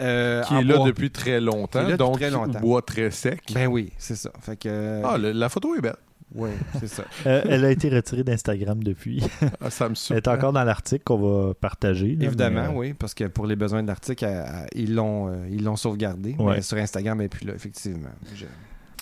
[0.01, 0.87] euh, Qui est là bois.
[0.87, 2.59] depuis très longtemps, Qui donc très longtemps.
[2.59, 3.41] bois très sec.
[3.53, 4.31] Ben oui, c'est ça.
[4.41, 5.01] Fait que.
[5.05, 5.95] Ah, le- la photo est belle.
[6.35, 7.03] Oui, c'est ça.
[7.25, 9.23] Euh, elle a été retirée d'Instagram depuis.
[9.59, 11.17] Ah, ça me Elle est encore dans l'article qu'on
[11.47, 12.15] va partager.
[12.15, 14.25] là, Évidemment, mais, euh, oui, parce que pour les besoins de l'article,
[14.75, 16.35] ils l'ont euh, ils l'ont sauvegardé.
[16.39, 16.55] Ouais.
[16.55, 18.09] Mais sur Instagram, et puis là, effectivement.
[18.33, 18.45] Je-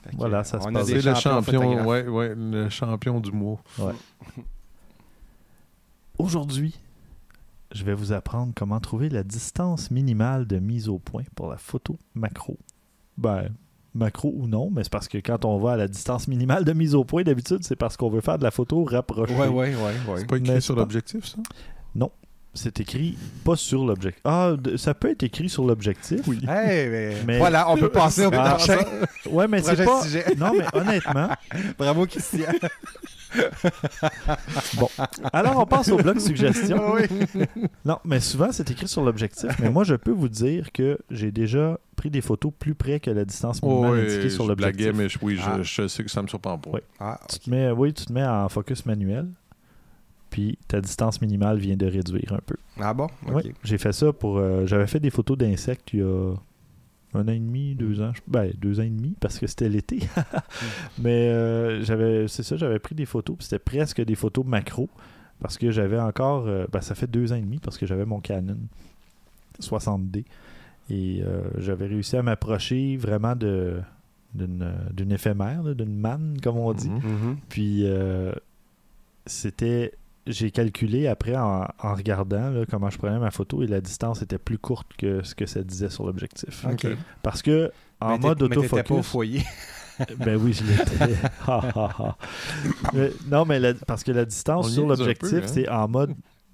[0.04, 0.88] fait que, Voilà, ça se on a passe.
[0.88, 3.62] C'est le champion, ouais, ouais, le champion du mois.
[6.18, 6.78] Aujourd'hui,
[7.72, 11.58] je vais vous apprendre comment trouver la distance minimale de mise au point pour la
[11.58, 12.58] photo macro.
[13.18, 13.50] Ben,
[13.96, 16.74] macro ou non, mais c'est parce que quand on va à la distance minimale de
[16.74, 19.34] mise au point, d'habitude, c'est parce qu'on veut faire de la photo rapprochée.
[19.34, 20.20] Ouais, ouais, ouais, ouais.
[20.20, 21.38] C'est pas écrit sur l'objectif, ça?
[22.56, 24.22] C'est écrit pas sur l'objectif.
[24.26, 26.22] Ah, de- ça peut être écrit sur l'objectif.
[26.28, 26.40] Oui.
[26.48, 28.80] Hey, mais Mais- Voilà, on peut passer au Ah, prochain,
[29.30, 30.02] Ouais, mais c'est pas.
[30.02, 30.26] sujet.
[30.36, 31.30] Non, mais honnêtement.
[31.78, 32.48] Bravo, Christian.
[34.78, 34.90] Bon.
[35.32, 36.94] Alors, on passe au bloc suggestion.
[36.96, 37.46] oui.
[37.86, 39.52] Non, mais souvent, c'est écrit sur l'objectif.
[39.60, 43.12] Mais moi, je peux vous dire que j'ai déjà pris des photos plus près que
[43.12, 44.98] la distance Oh, minimale oui, indiquée sur je blaguais, l'objectif.
[44.98, 45.62] mais je- oui, je, Ah.
[45.62, 46.70] je sais que ça me surprend pas.
[46.74, 46.80] Oui.
[47.00, 49.28] Ah, Tu te mets, oui, tu te mets en focus manuel.
[50.30, 52.56] Puis ta distance minimale vient de réduire un peu.
[52.80, 53.08] ah bon?
[53.28, 54.38] Oui, j'ai fait ça pour.
[54.38, 56.34] euh, J'avais fait des photos d'insectes il y a
[57.16, 58.12] un an et demi, deux ans.
[58.14, 60.00] je- Ben, deux ans et demi, parce que c'était l'été.
[61.00, 64.88] Mais euh, j'avais, c'est ça, j'avais pris des photos, puis c'était presque des photos macro,
[65.42, 68.06] parce que j'avais encore, euh, ben, ça fait deux ans et demi, parce que j'avais
[68.06, 68.58] mon Canon
[69.60, 70.26] 60D.
[70.90, 73.80] Et euh, j'avais réussi à m'approcher vraiment de
[74.36, 76.90] d'une, d'une éphémère, d'une manne, comme on dit.
[76.90, 77.02] Mhm.
[77.04, 77.38] Mhm.
[77.50, 78.32] Puis euh,
[79.26, 79.94] c'était.
[80.28, 84.22] J'ai calculé après en, en regardant là, comment je prenais ma photo et la distance
[84.22, 86.66] était plus courte que ce que ça disait sur l'objectif.
[87.24, 89.06] Parce que en Mais mode t'étais pas au autofocus.
[89.08, 89.42] foyer.
[90.18, 91.18] Ben oui, je l'étais.
[91.46, 92.18] Ha, ha.
[92.94, 95.48] Mais non, mais la- parce que la distance On sur l'objectif, peu, hein.
[95.48, 96.14] c'est en mode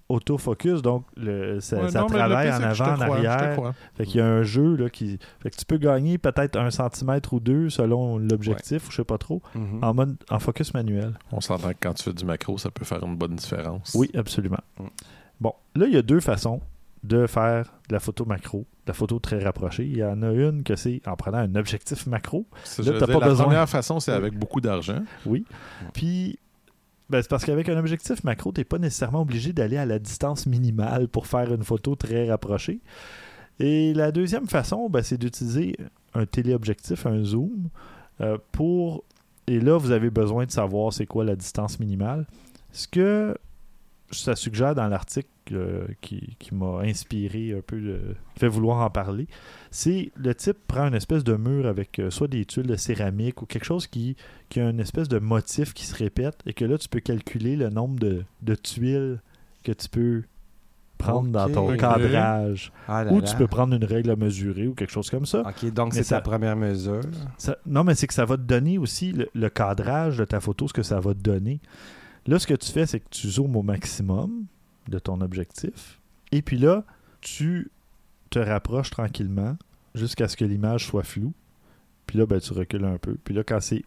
[0.09, 3.53] autofocus, donc le, ça, Ouais, ça non, mais le travaille en avant, en crois, arrière.
[3.55, 3.73] crois.
[3.95, 5.17] Fait qu'il y a un jeu là, qui.
[5.39, 9.03] Fait que tu peux gagner peut-être un centimètre ou deux selon l'objectif, ou je sais
[9.03, 9.83] pas trop, Mhm.
[9.83, 11.13] en mode en focus manuel.
[11.31, 13.93] On s'entend que quand tu fais du macro, ça peut faire une bonne différence.
[13.95, 14.61] Oui, absolument.
[14.79, 14.83] Mm.
[15.41, 16.61] Bon, là, il y a deux façons
[17.03, 19.85] de faire de la photo macro, de la photo très rapprochée.
[19.85, 22.47] Il y en a une que c'est en prenant un objectif macro.
[22.77, 23.45] Là, dire, la besoin.
[23.45, 25.03] première façon, c'est avec beaucoup d'argent.
[25.25, 25.45] Oui.
[25.93, 26.39] Puis,
[27.09, 29.99] ben, c'est parce qu'avec un objectif macro, tu n'es pas nécessairement obligé d'aller à la
[29.99, 32.79] distance minimale pour faire une photo très rapprochée.
[33.59, 35.77] Et la deuxième façon, ben, c'est d'utiliser
[36.13, 37.69] un téléobjectif, un zoom,
[38.21, 39.03] euh, pour...
[39.47, 42.25] Et là, vous avez besoin de savoir c'est quoi la distance minimale.
[42.71, 43.37] Ce que
[44.19, 48.77] ça suggère dans l'article euh, qui, qui m'a inspiré un peu, de- qui fait vouloir
[48.81, 49.27] en parler,
[49.71, 53.41] c'est le type prend une espèce de mur avec euh, soit des tuiles de céramique
[53.41, 54.15] ou quelque chose qui,
[54.49, 57.55] qui a une espèce de motif qui se répète et que là, tu peux calculer
[57.55, 59.21] le nombre de, de tuiles
[59.63, 60.23] que tu peux
[60.97, 62.71] prendre dans ton cadrage.
[62.87, 65.41] Ah là Ou tu peux prendre une règle à mesurer ou quelque chose comme ça.
[65.41, 67.01] OK, donc c'est ta première mesure.
[67.37, 70.39] Ça- non, mais c'est que ça va te donner aussi le, le cadrage de ta
[70.39, 71.59] photo, ce que ça va te donner.
[72.27, 74.45] Là, ce que tu fais, c'est que tu zoomes au maximum
[74.87, 75.99] de ton objectif.
[76.31, 76.83] Et puis là,
[77.21, 77.71] tu
[78.29, 79.57] te rapproches tranquillement
[79.93, 81.33] jusqu'à ce que l'image soit floue.
[82.07, 83.15] Puis là, ben, tu recules un peu.
[83.23, 83.83] Puis là, quand c'est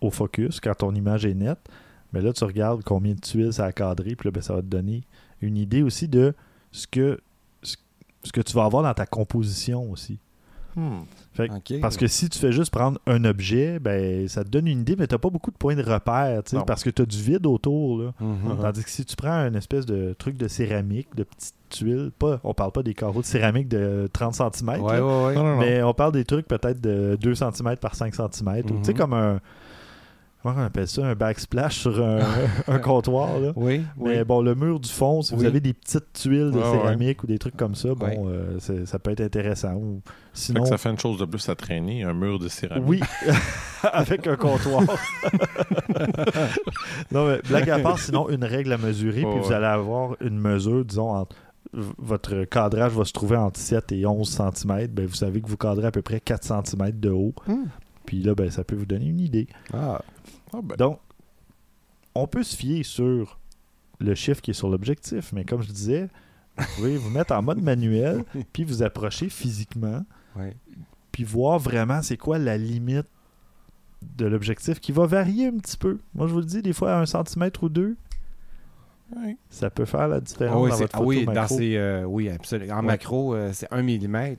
[0.00, 1.68] au focus, quand ton image est nette,
[2.12, 4.16] ben là, tu regardes combien de tuiles ça a cadré.
[4.16, 5.02] Puis là, ben, ça va te donner
[5.40, 6.34] une idée aussi de
[6.72, 7.20] ce que,
[7.62, 7.76] ce,
[8.22, 10.18] ce que tu vas avoir dans ta composition aussi.
[10.76, 11.00] Hmm.
[11.32, 11.48] Fait
[11.80, 14.94] parce que si tu fais juste prendre un objet, ben ça te donne une idée,
[14.98, 16.64] mais t'as pas beaucoup de points de repère, tu sais, Non.
[16.64, 17.98] parce que tu as du vide autour.
[18.02, 18.12] Là.
[18.20, 18.58] Mhm.
[18.60, 22.40] Tandis que si tu prends un espèce de truc de céramique, de petites tuiles, pas,
[22.44, 25.56] on parle pas des carreaux de céramique de 30 cm, Ouais, ouais.
[25.58, 28.62] Mais on parle des trucs peut-être de 2 cm par 5 cm.
[28.62, 28.98] Tu sais, Mhm.
[28.98, 29.40] comme un.
[30.46, 32.20] Comment on appelle ça Un backsplash sur un,
[32.68, 33.40] un comptoir.
[33.40, 33.52] Là.
[33.56, 34.24] Oui, Mais oui.
[34.24, 36.70] bon, le mur du fond, si vous avez des petites tuiles de ouais.
[36.70, 39.74] céramique ou des trucs comme ça, bon, euh, ça peut être intéressant.
[39.74, 42.46] Ou Fait sinon, que ça fait une chose de plus à traîner, un mur de
[42.46, 42.86] céramique.
[42.86, 43.00] Oui,
[43.92, 44.82] avec un comptoir.
[47.10, 50.38] non, mais blague à part, sinon, une règle à mesurer, puis vous allez avoir une
[50.38, 51.34] mesure, disons, entre-
[51.72, 54.86] votre cadrage va se trouver entre 7 et 11 cm.
[54.92, 57.34] Ben, vous savez que vous cadrez à peu près 4 cm de haut.
[57.48, 57.64] Hmm.
[58.06, 59.46] Puis là, ben, ça peut vous donner une idée.
[59.72, 60.00] Ah,
[60.52, 61.00] Ah, ben, Donc,
[62.14, 63.38] on peut se fier sur
[63.98, 66.08] le chiffre qui est sur l'objectif, mais comme je disais,
[66.56, 70.04] vous pouvez vous mettre en mode manuel, puis vous approcher physiquement
[70.36, 70.56] ouais.
[71.12, 73.06] puis voir vraiment c'est quoi la limite
[74.16, 75.98] de l'objectif qui va varier un petit peu.
[76.14, 77.96] Moi, je vous le dis, des fois, à un centimètre ou deux,
[79.50, 81.56] ça peut faire la différence Ah oui, dans votre ah photo oui, dans macro.
[81.58, 82.74] ces, euh, oui, absolument.
[82.74, 82.86] En Ouais.
[82.86, 84.36] macro, euh, c'est 1 mm,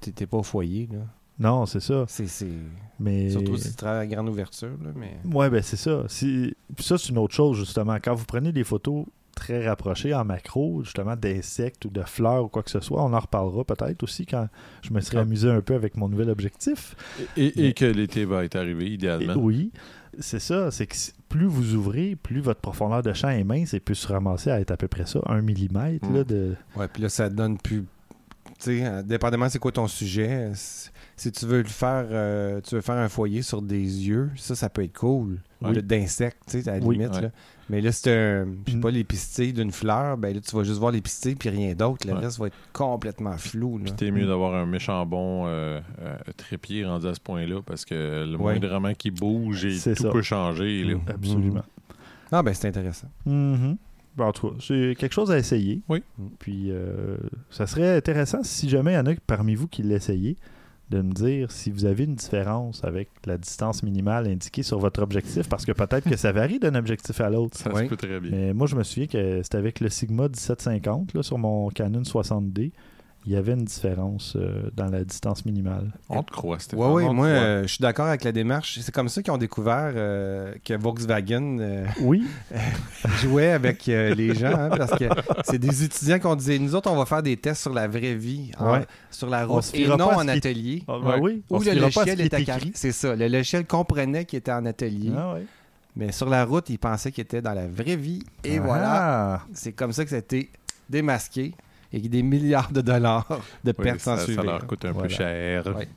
[0.00, 0.88] tu t'es pas au foyer.
[0.92, 0.98] Là.
[1.38, 2.04] Non, c'est ça.
[2.08, 2.48] C'est, c'est...
[2.98, 3.28] Mais...
[3.30, 4.70] Surtout si tu travailles à grande ouverture.
[4.82, 5.16] Là, mais...
[5.30, 6.04] Ouais, ben c'est ça.
[6.08, 6.54] Si...
[6.74, 7.96] Puis ça, c'est une autre chose, justement.
[8.02, 12.48] Quand vous prenez des photos très rapprochées en macro, justement, d'insectes ou de fleurs ou
[12.48, 14.48] quoi que ce soit, on en reparlera peut-être aussi quand
[14.80, 15.22] je me serai Ah.
[15.22, 16.96] amusé un peu avec mon nouvel objectif.
[17.36, 19.34] Et, et Mais- que l'été va être arrivé, Et idéalement.
[19.36, 19.72] oui,
[20.18, 20.70] c'est ça.
[20.70, 23.92] C'est que si- plus vous ouvrez, plus votre profondeur de champ est mince et peut
[23.92, 26.08] se ramasser à être à peu près ça, un millimètre.
[26.08, 26.14] Mm.
[26.14, 26.54] Là, de...
[26.76, 27.82] Ouais, puis là, ça donne plus.
[28.58, 30.50] Tu sais, euh, dépendamment c'est quoi ton sujet,
[31.16, 34.54] si tu veux le faire, euh, tu veux faire un foyer sur des yeux, ça,
[34.54, 35.38] ça peut être cool.
[35.62, 35.82] Oui.
[35.82, 36.98] d'insectes, tu sais, à la Oui.
[36.98, 37.14] limite.
[37.14, 37.22] Ouais.
[37.22, 37.30] Là.
[37.70, 38.80] Mais là, si c'est un, je Mm.
[38.82, 41.74] pas, les pistilles d'une fleur, ben là, tu vas juste voir les pistilles puis rien
[41.74, 42.06] d'autre.
[42.06, 42.20] Le Ouais.
[42.20, 43.78] reste va être complètement flou.
[43.78, 43.84] Là.
[43.84, 47.86] Puis t'es mieux d'avoir un méchant bon euh, euh, trépied rendu à ce point-là parce
[47.86, 48.58] que le Ouais.
[48.60, 50.10] moindrement qui bouge et tout ça.
[50.10, 50.84] peut changer.
[50.84, 50.96] là.
[50.96, 51.00] Mm.
[51.08, 51.62] Absolument.
[52.30, 53.08] Ah, ben c'est intéressant.
[53.24, 53.78] Mhm.
[54.16, 55.80] Ben, en tout cas, c'est quelque chose à essayer.
[55.88, 56.02] Oui.
[56.38, 57.16] Puis, euh,
[57.50, 60.36] ça serait intéressant si jamais il y en a parmi vous qui l'essayez,
[60.90, 65.02] de me dire si vous avez une différence avec la distance minimale indiquée sur votre
[65.02, 67.56] objectif, parce que peut-être que ça varie d'un objectif à l'autre.
[67.58, 67.84] Ça Oui.
[67.84, 68.30] se peut très bien.
[68.30, 72.02] Mais moi, je me souviens que c'était avec le Sigma 1750 là, sur mon Canon
[72.02, 72.70] 60D.
[73.26, 75.90] Il y avait une différence euh, dans la distance minimale.
[76.08, 76.92] On te croit, Stéphane.
[76.92, 78.78] Oui, te moi, euh, je suis d'accord avec la démarche.
[78.80, 82.24] C'est comme ça qu'ils ont découvert euh, que Volkswagen euh, Oui,
[83.20, 85.04] jouait avec euh, les gens, hein, parce que
[85.44, 87.88] c'est des étudiants qui ont dit nous autres, on va faire des tests sur la
[87.88, 88.86] vraie vie, Ouais.
[89.10, 90.82] sur la On route, et non en atelier.
[90.86, 91.18] Ah, ben Ouais.
[91.20, 91.42] oui.
[91.50, 92.70] on Où le logiciel était carré.
[92.74, 93.16] C'est ça.
[93.16, 95.46] Le logiciel comprenait qu'il était en atelier, Ah, ouais.
[95.96, 98.22] mais sur la route, il pensait qu'il était dans la vraie vie.
[98.44, 98.62] Et Ah.
[98.62, 100.50] voilà, c'est comme ça que ça a été
[100.88, 101.52] démasqué
[102.04, 103.26] et des milliards de dollars
[103.64, 104.44] de Oui, pertes ça, sans ça suivre.
[104.44, 105.08] leur coûte un Voilà.
[105.08, 105.66] peu cher.
[105.68, 105.88] Ouais.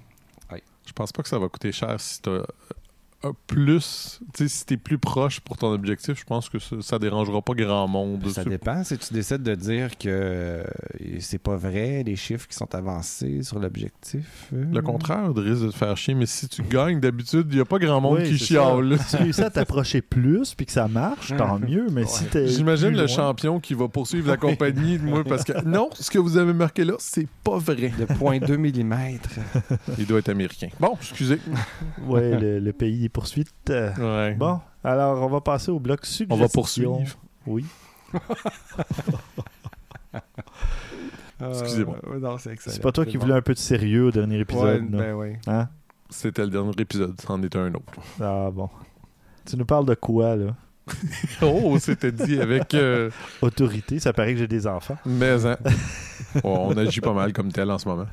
[0.51, 0.63] Ouais.
[0.85, 2.43] Je pense pas que ça va coûter cher si t'as un
[3.47, 6.99] plus, tu sais, si t'es plus proche pour ton objectif, je pense que ça, ça
[6.99, 8.25] dérangera pas grand monde.
[8.29, 8.83] Ça dépend.
[8.83, 10.63] Si tu décides de dire que euh,
[11.19, 14.47] c'est pas vrai, les chiffres qui sont avancés sur l'objectif.
[14.53, 17.55] euh, Le contraire de risque de te faire chier, mais si tu gagnes, d'habitude, il
[17.55, 18.97] n'y a pas grand monde Oui, qui c'est chiale.
[18.97, 19.03] ça.
[19.03, 21.87] Si tu réussis à t'approcher plus puis que ça marche, tant mieux.
[21.91, 25.61] Mais si t'es J'imagine le loin- champion qui va poursuivre la compagnie, moi, parce que
[25.65, 27.91] non, ce que vous avez marqué là, c'est pas vrai.
[27.99, 29.19] De 0.2 mm.
[29.97, 30.69] Il doit être américain.
[30.79, 31.39] Bon, excusez.
[32.07, 33.51] Ouais, le, le pays des poursuites.
[33.69, 34.35] Euh, Ouais.
[34.35, 36.35] Bon, alors on va passer au bloc suggestion.
[36.35, 37.01] On va poursuivre.
[37.47, 37.65] Oui.
[41.41, 41.97] Excusez-moi.
[42.07, 42.75] Euh, non, c'est excellent.
[42.75, 44.89] C'est pas toi qui voulais un peu de sérieux au dernier Ouais, épisode.
[44.89, 45.33] ben oui.
[45.47, 45.69] Hein?
[46.09, 47.93] C'était le dernier épisode, c'en est un autre.
[48.19, 48.69] Ah bon.
[49.45, 50.55] Tu nous parles de quoi, là?
[51.41, 53.09] Oh, c'était dit avec euh,
[53.41, 54.97] Autorité, ça paraît que j'ai des enfants.
[55.05, 55.55] mais hein.
[56.43, 58.07] Oh, on agit pas mal comme tel en ce moment.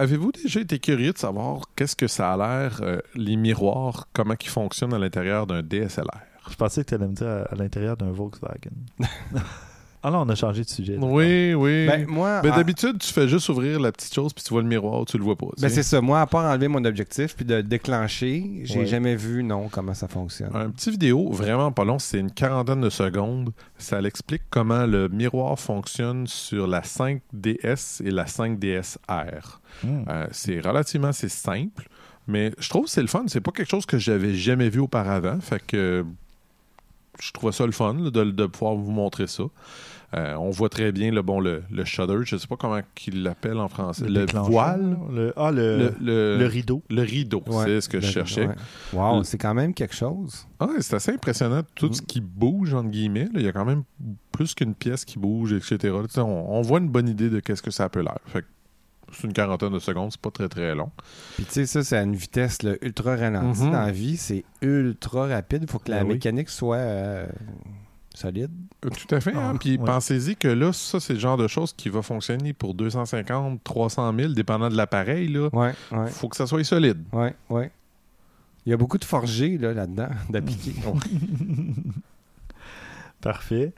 [0.00, 4.32] Avez-vous déjà été curieux de savoir qu'est-ce que ça a l'air, euh, les miroirs, comment
[4.40, 6.06] ils fonctionnent à l'intérieur d'un DSLR?
[6.50, 8.72] Je pensais que tu allais me dire à, à l'intérieur d'un Volkswagen.
[10.02, 10.96] ah là, on a changé de sujet.
[11.00, 11.86] Oui, oui.
[11.86, 14.62] Ben, moi, Ben, à- d'habitude, tu fais juste ouvrir la petite chose puis tu vois
[14.62, 15.46] le miroir, tu le vois pas.
[15.56, 15.76] tu ben, sais.
[15.76, 16.00] c'est ça.
[16.00, 18.86] Moi, à part enlever mon objectif puis de le déclencher, j'ai Ouais.
[18.86, 20.50] jamais vu, non, comment ça fonctionne.
[20.54, 23.50] Un petit vidéo vraiment pas long, c'est une quarantaine de secondes.
[23.78, 29.60] Ça l'explique comment le miroir fonctionne sur la 5DS et la 5DSR.
[29.84, 30.04] Hmm.
[30.08, 31.88] Euh, c'est relativement assez simple,
[32.26, 33.24] mais je trouve que c'est le fun.
[33.26, 35.38] C'est pas quelque chose que j'avais jamais vu auparavant.
[35.40, 36.04] Fait que
[37.22, 39.44] je trouvais ça le fun là, de, de pouvoir vous montrer ça.
[40.12, 43.22] Euh, on voit très bien le bon le, le shutter, je sais pas comment qu'il
[43.22, 44.06] l'appelle en français.
[44.08, 46.82] Le, voile, le- ah, le, le, rideau.
[46.90, 47.64] le rideau, Ouais.
[47.66, 48.48] c'est ce que je cherchais.
[48.48, 48.54] ouais.
[48.92, 50.48] Wow, c'est quand même quelque chose.
[50.58, 51.92] Ah, c'est assez impressionnant tout Mm.
[51.92, 53.26] ce qui bouge, entre guillemets.
[53.26, 53.30] là.
[53.36, 53.84] Il y a quand même
[54.32, 55.76] plus qu'une pièce qui bouge, etc.
[55.78, 58.18] Tu sais, On, on voit une bonne idée de qu'est-ce que ça peut l'air.
[58.26, 58.46] Fait que
[59.12, 60.90] c'est une quarantaine de secondes, c'est pas très très long.
[61.36, 63.62] Puis tu sais, ça, c'est à une vitesse là, ultra ralentie.
[63.62, 63.72] Mhm.
[63.72, 65.62] Dans la vie, c'est ultra rapide.
[65.64, 66.14] Il faut que la Ben oui.
[66.14, 67.26] mécanique soit euh,
[68.14, 68.50] solide.
[68.84, 69.34] Euh, Tout à fait.
[69.34, 69.52] hein.
[69.54, 69.84] Ah, Puis ouais.
[69.84, 74.14] pensez-y que là, ça, c'est le genre de choses qui va fonctionner pour 250, 300
[74.18, 75.28] 000, dépendant de l'appareil.
[75.28, 75.48] Là.
[75.52, 77.02] Ouais, ouais, faut que ça soit solide.
[77.12, 77.70] ouais, ouais.
[78.66, 80.74] Il y a beaucoup de forgés là, là-dedans, d'appliquer.
[83.20, 83.72] Parfait.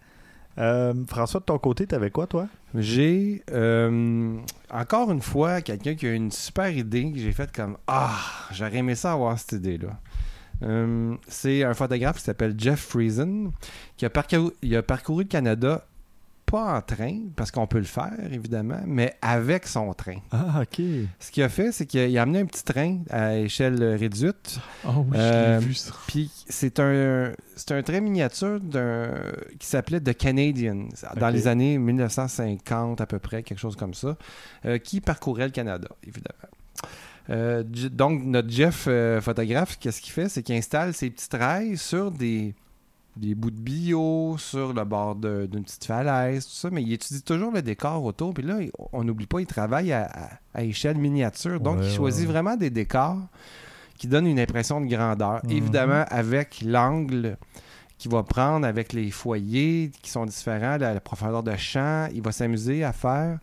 [0.59, 2.49] Euh, François, de ton côté, t'avais quoi, toi?
[2.75, 4.37] J'ai euh,
[4.71, 8.19] encore une fois quelqu'un qui a une super idée que j'ai faite comme Ah,
[8.51, 9.99] j'aurais aimé ça avoir cette idée-là.
[10.63, 13.51] Euh, c'est un photographe qui s'appelle Jeff Friesen
[13.97, 15.85] qui a parcouru, a parcouru le Canada
[16.53, 20.19] pas en train, parce qu'on peut le faire évidemment, mais avec son train.
[20.31, 20.85] Ah, OK.
[21.19, 24.61] Ce qu'il a fait, c'est qu'il a amené un petit train à échelle réduite.
[24.87, 25.93] Oh oui, Euh, je vu ça.
[26.07, 29.15] Puis c'est un, c'est un train miniature d'un,
[29.59, 34.19] qui s'appelait The Canadian, dans les années 1950 à peu près, quelque chose comme ça,
[34.67, 36.51] euh, qui parcourait le Canada, évidemment.
[37.31, 40.29] Euh, donc, notre Jeff euh, photographe, qu'est-ce qu'il fait?
[40.29, 42.55] C'est qu'il installe ses petits trails sur des,
[43.17, 47.23] des bouts de bio, sur le bord d'une petite falaise, tout ça, mais il étudie
[47.23, 48.33] toujours le décor autour.
[48.33, 48.59] Puis là,
[48.93, 51.61] on n'oublie pas, il travaille à, à- à échelle miniature.
[51.61, 53.19] Donc, Ouais, il choisit ouais, vraiment des décors
[53.99, 55.41] qui donnent une impression de grandeur.
[55.45, 55.51] Mhm.
[55.51, 57.37] Évidemment, avec l'angle
[57.99, 62.23] qu'il va prendre, avec les foyers qui sont différents, la, la profondeur de champ, il
[62.23, 63.39] va s'amuser à faire.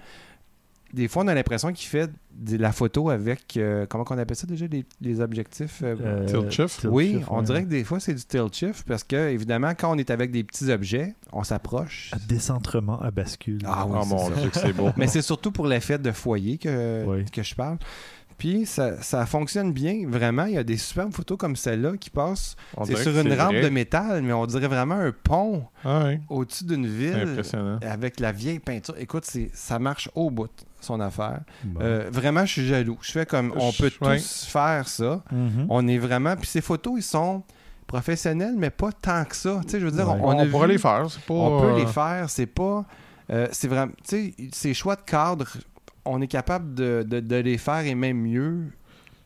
[0.94, 4.36] Des fois, on a l'impression qu'il fait de la photo avec, euh, comment on appelle
[4.38, 6.80] ça déjà, les, les objectifs euh, Euh, Tilt shift?
[6.82, 7.44] tilt oui, shift, on ouais.
[7.44, 10.32] dirait que des fois c'est du tilt shift parce que évidemment quand on est avec
[10.32, 12.12] des petits objets, on s'approche.
[12.14, 13.60] À décentrement à bascule.
[13.66, 14.36] Ah oui, oh c'est mon ça.
[14.42, 14.90] Dieu, que c'est beau.
[14.98, 17.26] Mais c'est surtout pour l'effet de foyer que, Oui.
[17.26, 17.78] que je parle.
[18.40, 20.46] Puis ça, ça fonctionne bien, vraiment.
[20.46, 22.56] Il y a des superbes photos comme celle-là qui passent.
[22.86, 23.62] C'est sur une rampe vrai.
[23.62, 27.42] de métal, mais on dirait vraiment un pont Ah au-dessus d'une ville
[27.82, 28.96] avec la vieille peinture.
[28.98, 30.50] Écoute, c'est, ça marche au bout,
[30.82, 31.42] son affaire.
[31.64, 31.82] Bon.
[31.84, 32.98] Euh, vraiment, je suis jaloux.
[33.02, 35.22] Je fais comme on peut tous faire ça.
[35.32, 35.68] Mhm.
[35.70, 36.36] On est vraiment.
[36.38, 37.44] Puis ces photos, ils sont
[37.88, 39.60] professionnels, mais pas tant que ça.
[39.64, 40.16] Tu sais, je veux dire, Ouais.
[40.22, 41.34] on, pourrait vu- les faire, c'est pas...
[41.34, 42.30] On peut euh, les faire.
[42.30, 42.86] C'est pas.
[43.32, 43.92] euh, c'est vraiment.
[44.08, 45.48] Tu sais, ces choix de cadre,
[46.06, 48.64] on est capable de, de- de les faire et même mieux,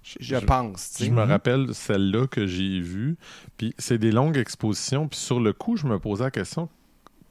[0.03, 0.93] je, je Je- pense.
[0.99, 3.15] Je me rappelle celle-là que j'ai vue.
[3.57, 5.07] Puis c'est des longues expositions.
[5.07, 6.67] Puis sur le coup, je me posais la question.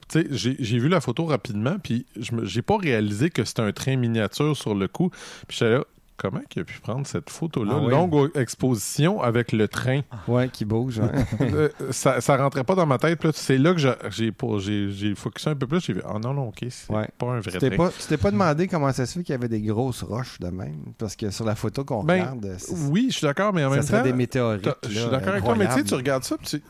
[0.09, 3.63] Tu tu sais, j'ai vu la photo rapidement, puis je j'ai pas réalisé que c'était
[3.63, 5.11] un train miniature sur le coup.
[5.49, 5.85] Puis là,
[6.17, 7.75] comment qu'il a pu prendre cette photo-là?
[7.77, 7.91] Ah oui.
[7.91, 10.03] Longue exposition avec le train.
[10.29, 10.99] Ouais, qui bouge.
[11.01, 11.09] ouais.
[11.53, 13.21] Euh, ça, ça rentrait pas dans ma tête.
[13.33, 15.81] C'est là que j'ai- focusé un peu plus.
[15.81, 17.09] J'ai vu, ah non, non, ok, c'est Ouais.
[17.19, 17.77] pas un vrai train.
[17.77, 20.39] pas, tu t'es pas demandé comment ça se fait qu'il y avait des grosses roches
[20.41, 20.93] de même?
[20.99, 22.57] Parce que sur la photo qu'on Ben, regarde,
[22.91, 24.05] Oui, je suis d'accord, mais en ça même serait temps.
[24.05, 24.69] des météorites.
[24.89, 26.63] Je suis d'accord avec toi, mais tu sais, tu regardes ça, tu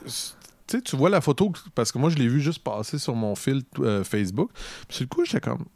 [0.84, 3.62] tu vois la photo, parce que moi, je l'ai vu juste passer sur mon fil
[3.80, 4.51] euh, Facebook.
[4.88, 5.66] Puis sur le coup, j'étais comme.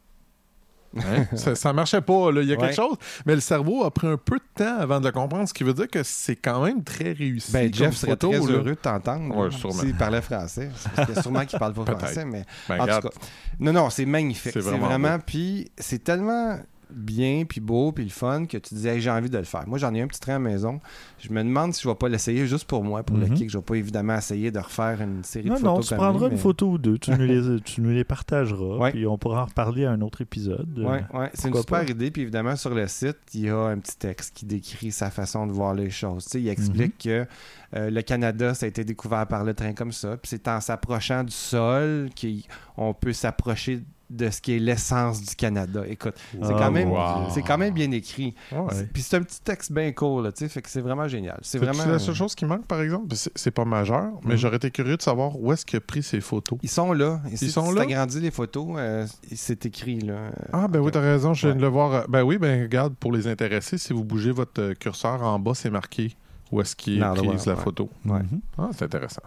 [0.98, 1.26] Hein?
[1.36, 2.42] ça, ça marchait pas, là.
[2.42, 2.66] il y a Ouais.
[2.68, 2.96] quelque chose.
[3.26, 5.64] Mais le cerveau a pris un peu de temps avant de le comprendre, ce qui
[5.64, 7.52] veut dire que c'est quand même très réussi.
[7.52, 8.38] Ben, Jeff serait très là.
[8.38, 9.36] heureux de t'entendre.
[9.36, 9.72] Ouais.
[9.72, 10.70] S'il parlait français.
[10.94, 13.26] Parce que sûrement qu'il parle pas français, mais Ben, en regarde, tout cas.
[13.60, 14.52] Non, non, c'est magnifique.
[14.52, 15.18] C'est C'est vraiment vraiment.
[15.18, 16.58] Puis c'est tellement
[16.90, 19.66] bien, puis beau, puis le fun que tu disais, Hey, j'ai envie de le faire.
[19.66, 20.80] Moi, j'en ai un petit train à la maison.
[21.18, 23.28] Je me demande si je vais pas l'essayer juste pour moi, pour Mhm.
[23.28, 23.50] le kick.
[23.50, 25.98] Je vais pas évidemment essayer de refaire une série Non, de non, photos tu comme
[25.98, 28.90] prendras lui, une photo ou deux, tu nous les, tu nous les partageras, Ouais.
[28.92, 30.78] puis on pourra en reparler à un autre épisode.
[30.78, 31.90] Ouais, ouais, c'est une super pas.
[31.90, 32.10] idée.
[32.10, 35.46] Puis évidemment, sur le site, il y a un petit texte qui décrit sa façon
[35.46, 36.24] de voir les choses.
[36.24, 37.26] Tu sais, il explique que
[37.74, 40.16] euh, le Canada, ça a été découvert par le train comme ça.
[40.16, 45.34] Puis c'est en s'approchant du sol qu'on peut s'approcher de ce qui est l'essence du
[45.34, 45.82] Canada.
[45.88, 47.28] Écoute, c'est Ah, quand même, wow.
[47.30, 48.34] c'est quand même bien écrit.
[48.52, 48.58] Ouais.
[48.70, 51.08] C'est- Puis c'est un petit texte bien court, là, tu sais, fait que c'est vraiment
[51.08, 51.38] génial.
[51.42, 51.84] C'est vraiment.
[51.84, 53.14] la seule chose qui manque, par exemple?
[53.34, 54.36] C'est pas majeur, mais Mhm.
[54.36, 56.58] j'aurais été curieux de savoir où est-ce qu'il a pris ses photos.
[56.62, 57.20] Ils sont là.
[57.32, 57.82] Et si Ils sont tu là?
[57.82, 60.30] agrandis les photos, euh, c'est écrit là.
[60.52, 61.56] Ah, ben oui, t'as raison, je viens Ouais.
[61.56, 62.08] de le voir.
[62.08, 65.54] Ben oui, ben regarde, pour les intéressés, si vous bougez votre euh, curseur en bas,
[65.54, 66.14] c'est marqué
[66.52, 67.56] où est-ce qu'il web, la ouais.
[67.60, 67.90] photo.
[68.04, 68.20] Ouais.
[68.56, 69.22] Ah, c'est intéressant.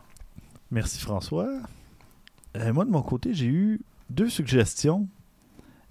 [0.71, 1.49] Merci François.
[2.57, 5.07] Euh, moi, de mon côté, j'ai eu deux suggestions.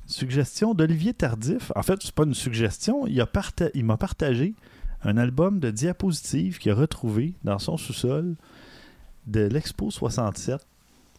[0.06, 1.70] Suggestion d'Olivier Tardif.
[1.76, 3.06] En fait, c'est pas une suggestion.
[3.06, 4.54] Il a parta- il m'a partagé
[5.02, 8.34] un album de diapositives qu'il a retrouvé dans son sous-sol
[9.26, 10.60] de l'Expo 67.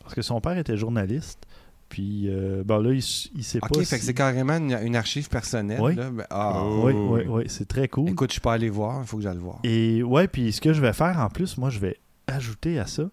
[0.02, 1.46] Parce que son père était journaliste.
[1.88, 3.80] Puis, euh, bon, là, il, il sait Ok, pas.
[3.84, 5.80] fait que si- c'est carrément une, une archive personnelle.
[5.82, 5.96] Oui.
[5.96, 6.10] là.
[6.10, 6.62] Ben, ah.
[6.64, 6.82] Oh.
[6.86, 8.10] Oui, oui, oui, c'est très cool.
[8.10, 9.60] Écoute, je pas allé voir, il faut que j'aille le voir.
[9.64, 11.98] Et ouais, puis ce que je vais faire en plus, moi, je vais
[12.28, 13.04] ajouter à ça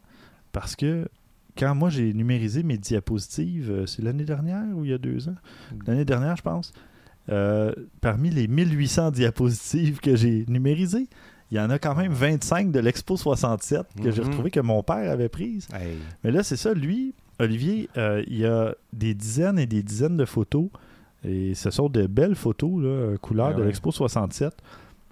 [0.53, 1.09] parce que
[1.57, 5.29] quand moi j'ai numérisé mes diapositives, euh, c'est l'année dernière ou il y a deux
[5.29, 5.35] ans?
[5.87, 6.73] L'année dernière, je pense.
[7.29, 11.09] euh, parmi les 1800 diapositives que j'ai numérisées,
[11.51, 14.29] il y en a quand même 25 de l'Expo 67 que j'ai Mhm.
[14.29, 15.67] retrouvé que mon père avait prises.
[15.75, 15.97] Hey.
[16.23, 20.17] Mais là, c'est ça, lui, Olivier, euh, il y a des dizaines et des dizaines
[20.17, 20.69] de photos.
[21.25, 23.67] Et ce sont de belles photos, là, couleur Ah de ouais.
[23.67, 24.53] l'Expo 67.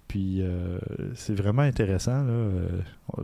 [0.07, 0.77] Puis euh,
[1.15, 2.23] c'est vraiment intéressant.
[2.23, 2.31] Là.
[2.31, 2.67] Euh,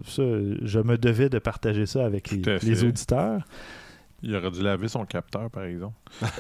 [0.05, 0.23] ça,
[0.63, 3.41] je me devais de partager ça avec les, auditeurs.
[4.23, 5.95] Il aurait dû laver son capteur, par exemple.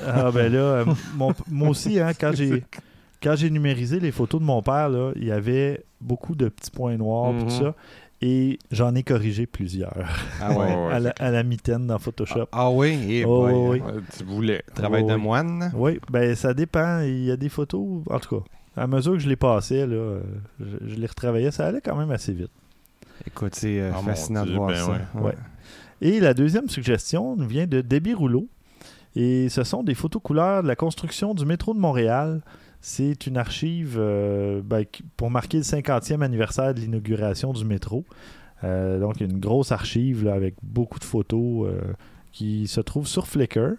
[0.05, 0.85] Ah ben là, euh,
[1.15, 2.63] mon- moi aussi, hein, quand j'ai
[3.23, 6.71] quand j'ai numérisé les photos de mon père, là, il y avait beaucoup de petits
[6.71, 7.43] points noirs, Mhm.
[7.43, 7.75] tout ça.
[8.23, 9.95] Et j'en ai corrigé plusieurs
[10.39, 10.57] Ah ouais.
[10.57, 12.45] Ouais, à, la, à la mitaine dans Photoshop.
[12.51, 13.79] Ah, ah oui, et Oh, boy, oui.
[13.81, 14.63] Ouais, tu voulais.
[14.75, 15.71] Travail Oh, de moine.
[15.75, 16.99] Oui, ben ça dépend.
[17.01, 18.45] Il y a des photos, en tout cas,
[18.75, 20.19] à mesure que je les passais, là,
[20.59, 22.51] je, je les retravaillais, ça allait quand même assez vite.
[23.27, 24.91] Écoute, c'est euh, Ah, fascinant de voir ben ça.
[25.15, 25.21] ouais.
[25.21, 25.35] Ouais.
[26.01, 28.47] Et la deuxième suggestion nous vient de Debbie Rouleau.
[29.15, 32.41] Et ce sont des photos couleurs de la construction du métro de Montréal.
[32.79, 34.85] C'est une archive euh, ben,
[35.17, 38.05] pour marquer le 50e anniversaire de l'inauguration du métro.
[38.63, 41.81] Euh, donc, une grosse archive là, avec beaucoup de photos euh,
[42.31, 43.73] qui se trouve sur Flickr.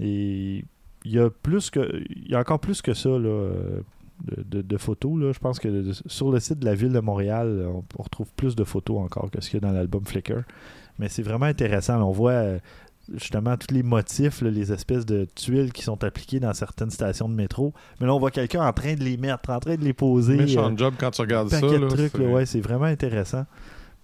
[0.00, 0.64] Et
[1.04, 3.80] il y a plus que il y a encore plus que ça là, euh,
[4.22, 5.20] de, de- de photos.
[5.20, 5.32] Là.
[5.32, 8.28] Je pense que de- sur le site de la ville de Montréal, on, on retrouve
[8.36, 10.42] plus de photos encore que ce qu'il y a dans l'album Flickr.
[10.98, 12.00] Mais c'est vraiment intéressant.
[12.02, 12.58] On voit euh,
[13.12, 17.28] justement tous les motifs, là, les espèces de tuiles qui sont appliquées dans certaines stations
[17.28, 17.74] de métro.
[18.00, 20.36] Mais là, on voit quelqu'un en train de les mettre, en train de les poser.
[20.36, 21.74] Méchant euh, job quand tu regardes paquet ça.
[21.78, 23.44] de là, trucs, c'est- là, ouais, c'est vraiment intéressant.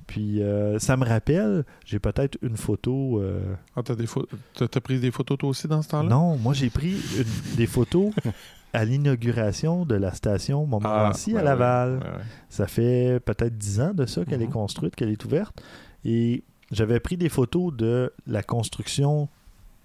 [0.09, 3.21] Puis euh, ça me rappelle, j'ai peut-être une photo.
[3.21, 3.41] euh,
[3.77, 6.09] Ah, t'as des pho- t'as- t'as pris des photos toi aussi dans ce temps-là?
[6.09, 8.11] non, moi j'ai pris une- des photos
[8.73, 11.91] à l'inauguration de la station Montmorency ben à Laval.
[11.99, 12.25] ouais, ouais.
[12.49, 14.53] Ça fait peut-être 10 ans de ça qu'elle est Mhm.
[14.53, 15.61] construite, qu'elle est ouverte.
[16.05, 19.29] Et j'avais pris des photos de la construction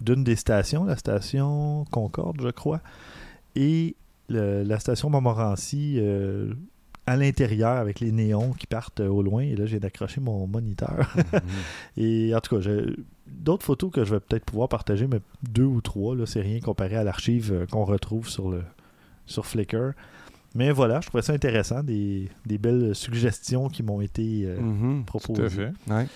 [0.01, 2.81] d'une des stations, la station Concorde, je crois,
[3.55, 3.95] et
[4.29, 6.53] le- la station Montmorency euh,
[7.07, 9.41] à l'intérieur avec les néons qui partent au loin.
[9.43, 11.15] Et là, j'ai d'accrocher mon moniteur.
[11.97, 12.83] et en tout cas, j'ai
[13.27, 16.59] d'autres photos que je vais peut-être pouvoir partager, mais deux ou trois, là, c'est rien
[16.59, 18.63] comparé à l'archive euh, qu'on retrouve sur, le,
[19.26, 19.91] sur Flickr.
[20.53, 24.99] Mais voilà, je trouvais ça intéressant, des, des belles suggestions qui m'ont été euh, Mhm.
[25.05, 25.43] Tout proposées.
[25.43, 25.71] à fait.
[25.93, 26.07] Ouais.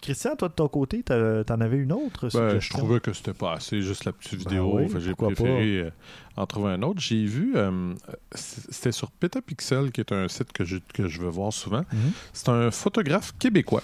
[0.00, 3.54] Christian, toi de ton côté, t'en avais une autre Ben, je trouvais que c'était pas
[3.54, 4.78] assez, juste la petite Ben vidéo.
[4.78, 5.90] oui, j'ai préféré euh,
[6.36, 7.00] en trouver un autre.
[7.00, 7.94] J'ai vu, euh,
[8.30, 11.82] c'était sur Petapixel, qui est un site que je, que je veux voir souvent.
[11.92, 12.12] Mhm.
[12.32, 13.82] C'est un photographe québécois.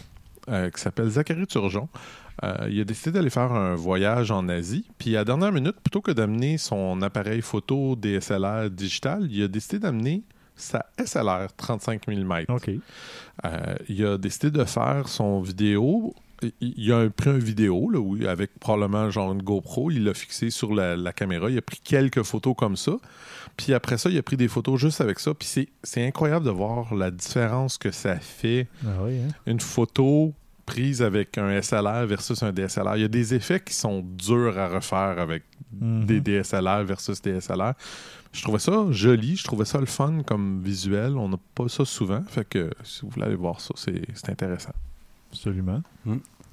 [0.48, 1.88] Euh, qui s'appelle Zachary Turgeon.
[2.42, 4.86] Euh, il a décidé d'aller faire un voyage en Asie.
[4.98, 9.48] Puis à la dernière minute, plutôt que d'amener son appareil photo DSLR digital, il a
[9.48, 10.24] décidé d'amener
[10.56, 12.44] sa SLR 35 mm.
[12.48, 12.70] OK.
[13.44, 16.14] Euh, il a décidé de faire son vidéo.
[16.60, 19.90] Il- a pris un vidéo là, oui, avec probablement genre une GoPro.
[19.90, 21.50] Il l'a fixé sur la, la caméra.
[21.50, 22.92] Il a pris quelques photos comme ça.
[23.56, 25.32] Puis après ça, il a pris des photos juste avec ça.
[25.34, 28.66] Puis c'est- c'est incroyable de voir la différence que ça fait.
[28.84, 29.28] Ah oui, hein?
[29.46, 30.32] Une photo
[30.66, 32.96] prise avec un SLR versus un DSLR.
[32.96, 35.42] Il y a des effets qui sont durs à refaire avec
[35.78, 36.06] Mhm.
[36.06, 37.74] des DSLR versus DSLR.
[38.32, 41.16] Je trouvais ça joli, je trouvais ça le fun comme visuel.
[41.18, 44.30] On n'a pas ça souvent, fait que si vous voulez aller voir ça, c'est c'est
[44.30, 44.72] intéressant.
[45.30, 45.82] Absolument.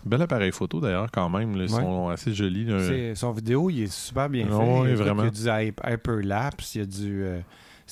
[0.06, 1.82] Bel appareil photo d'ailleurs quand même, là, ils Ouais.
[1.82, 2.66] sont assez jolis.
[2.66, 3.14] là.
[3.16, 4.52] Son vidéo, il est super bien fait.
[4.52, 4.86] Vraiment.
[4.86, 7.24] Il y a du hy- hyperlapse, il y a du.
[7.24, 7.40] euh,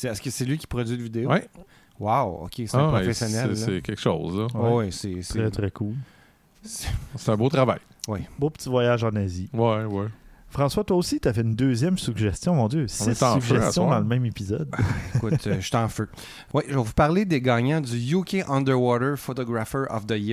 [0.01, 1.30] Est-ce que c'est lui qui produit la vidéo?
[1.30, 1.47] Ouais.
[1.99, 3.57] Wow, ok, c'est Ah, un ouais, professionnel.
[3.57, 4.38] c'est- quelque chose.
[4.38, 4.47] là.
[4.60, 5.20] Ouais, ouais, c'est.
[5.28, 5.93] Très, très cool.
[6.64, 6.88] c'est-
[7.32, 7.80] un beau travail.
[8.39, 9.49] Beau petit voyage en Asie.
[9.53, 10.07] Ouais, ouais.
[10.51, 12.88] François, toi aussi, tu as fait une deuxième suggestion, mon Dieu.
[12.88, 14.68] Six suggestions dans le même épisode.
[15.16, 16.10] Écoute, euh, je suis en feu.
[16.55, 20.28] Oui, je vais vous parler des gagnants du UK Underwater Photographer of the Year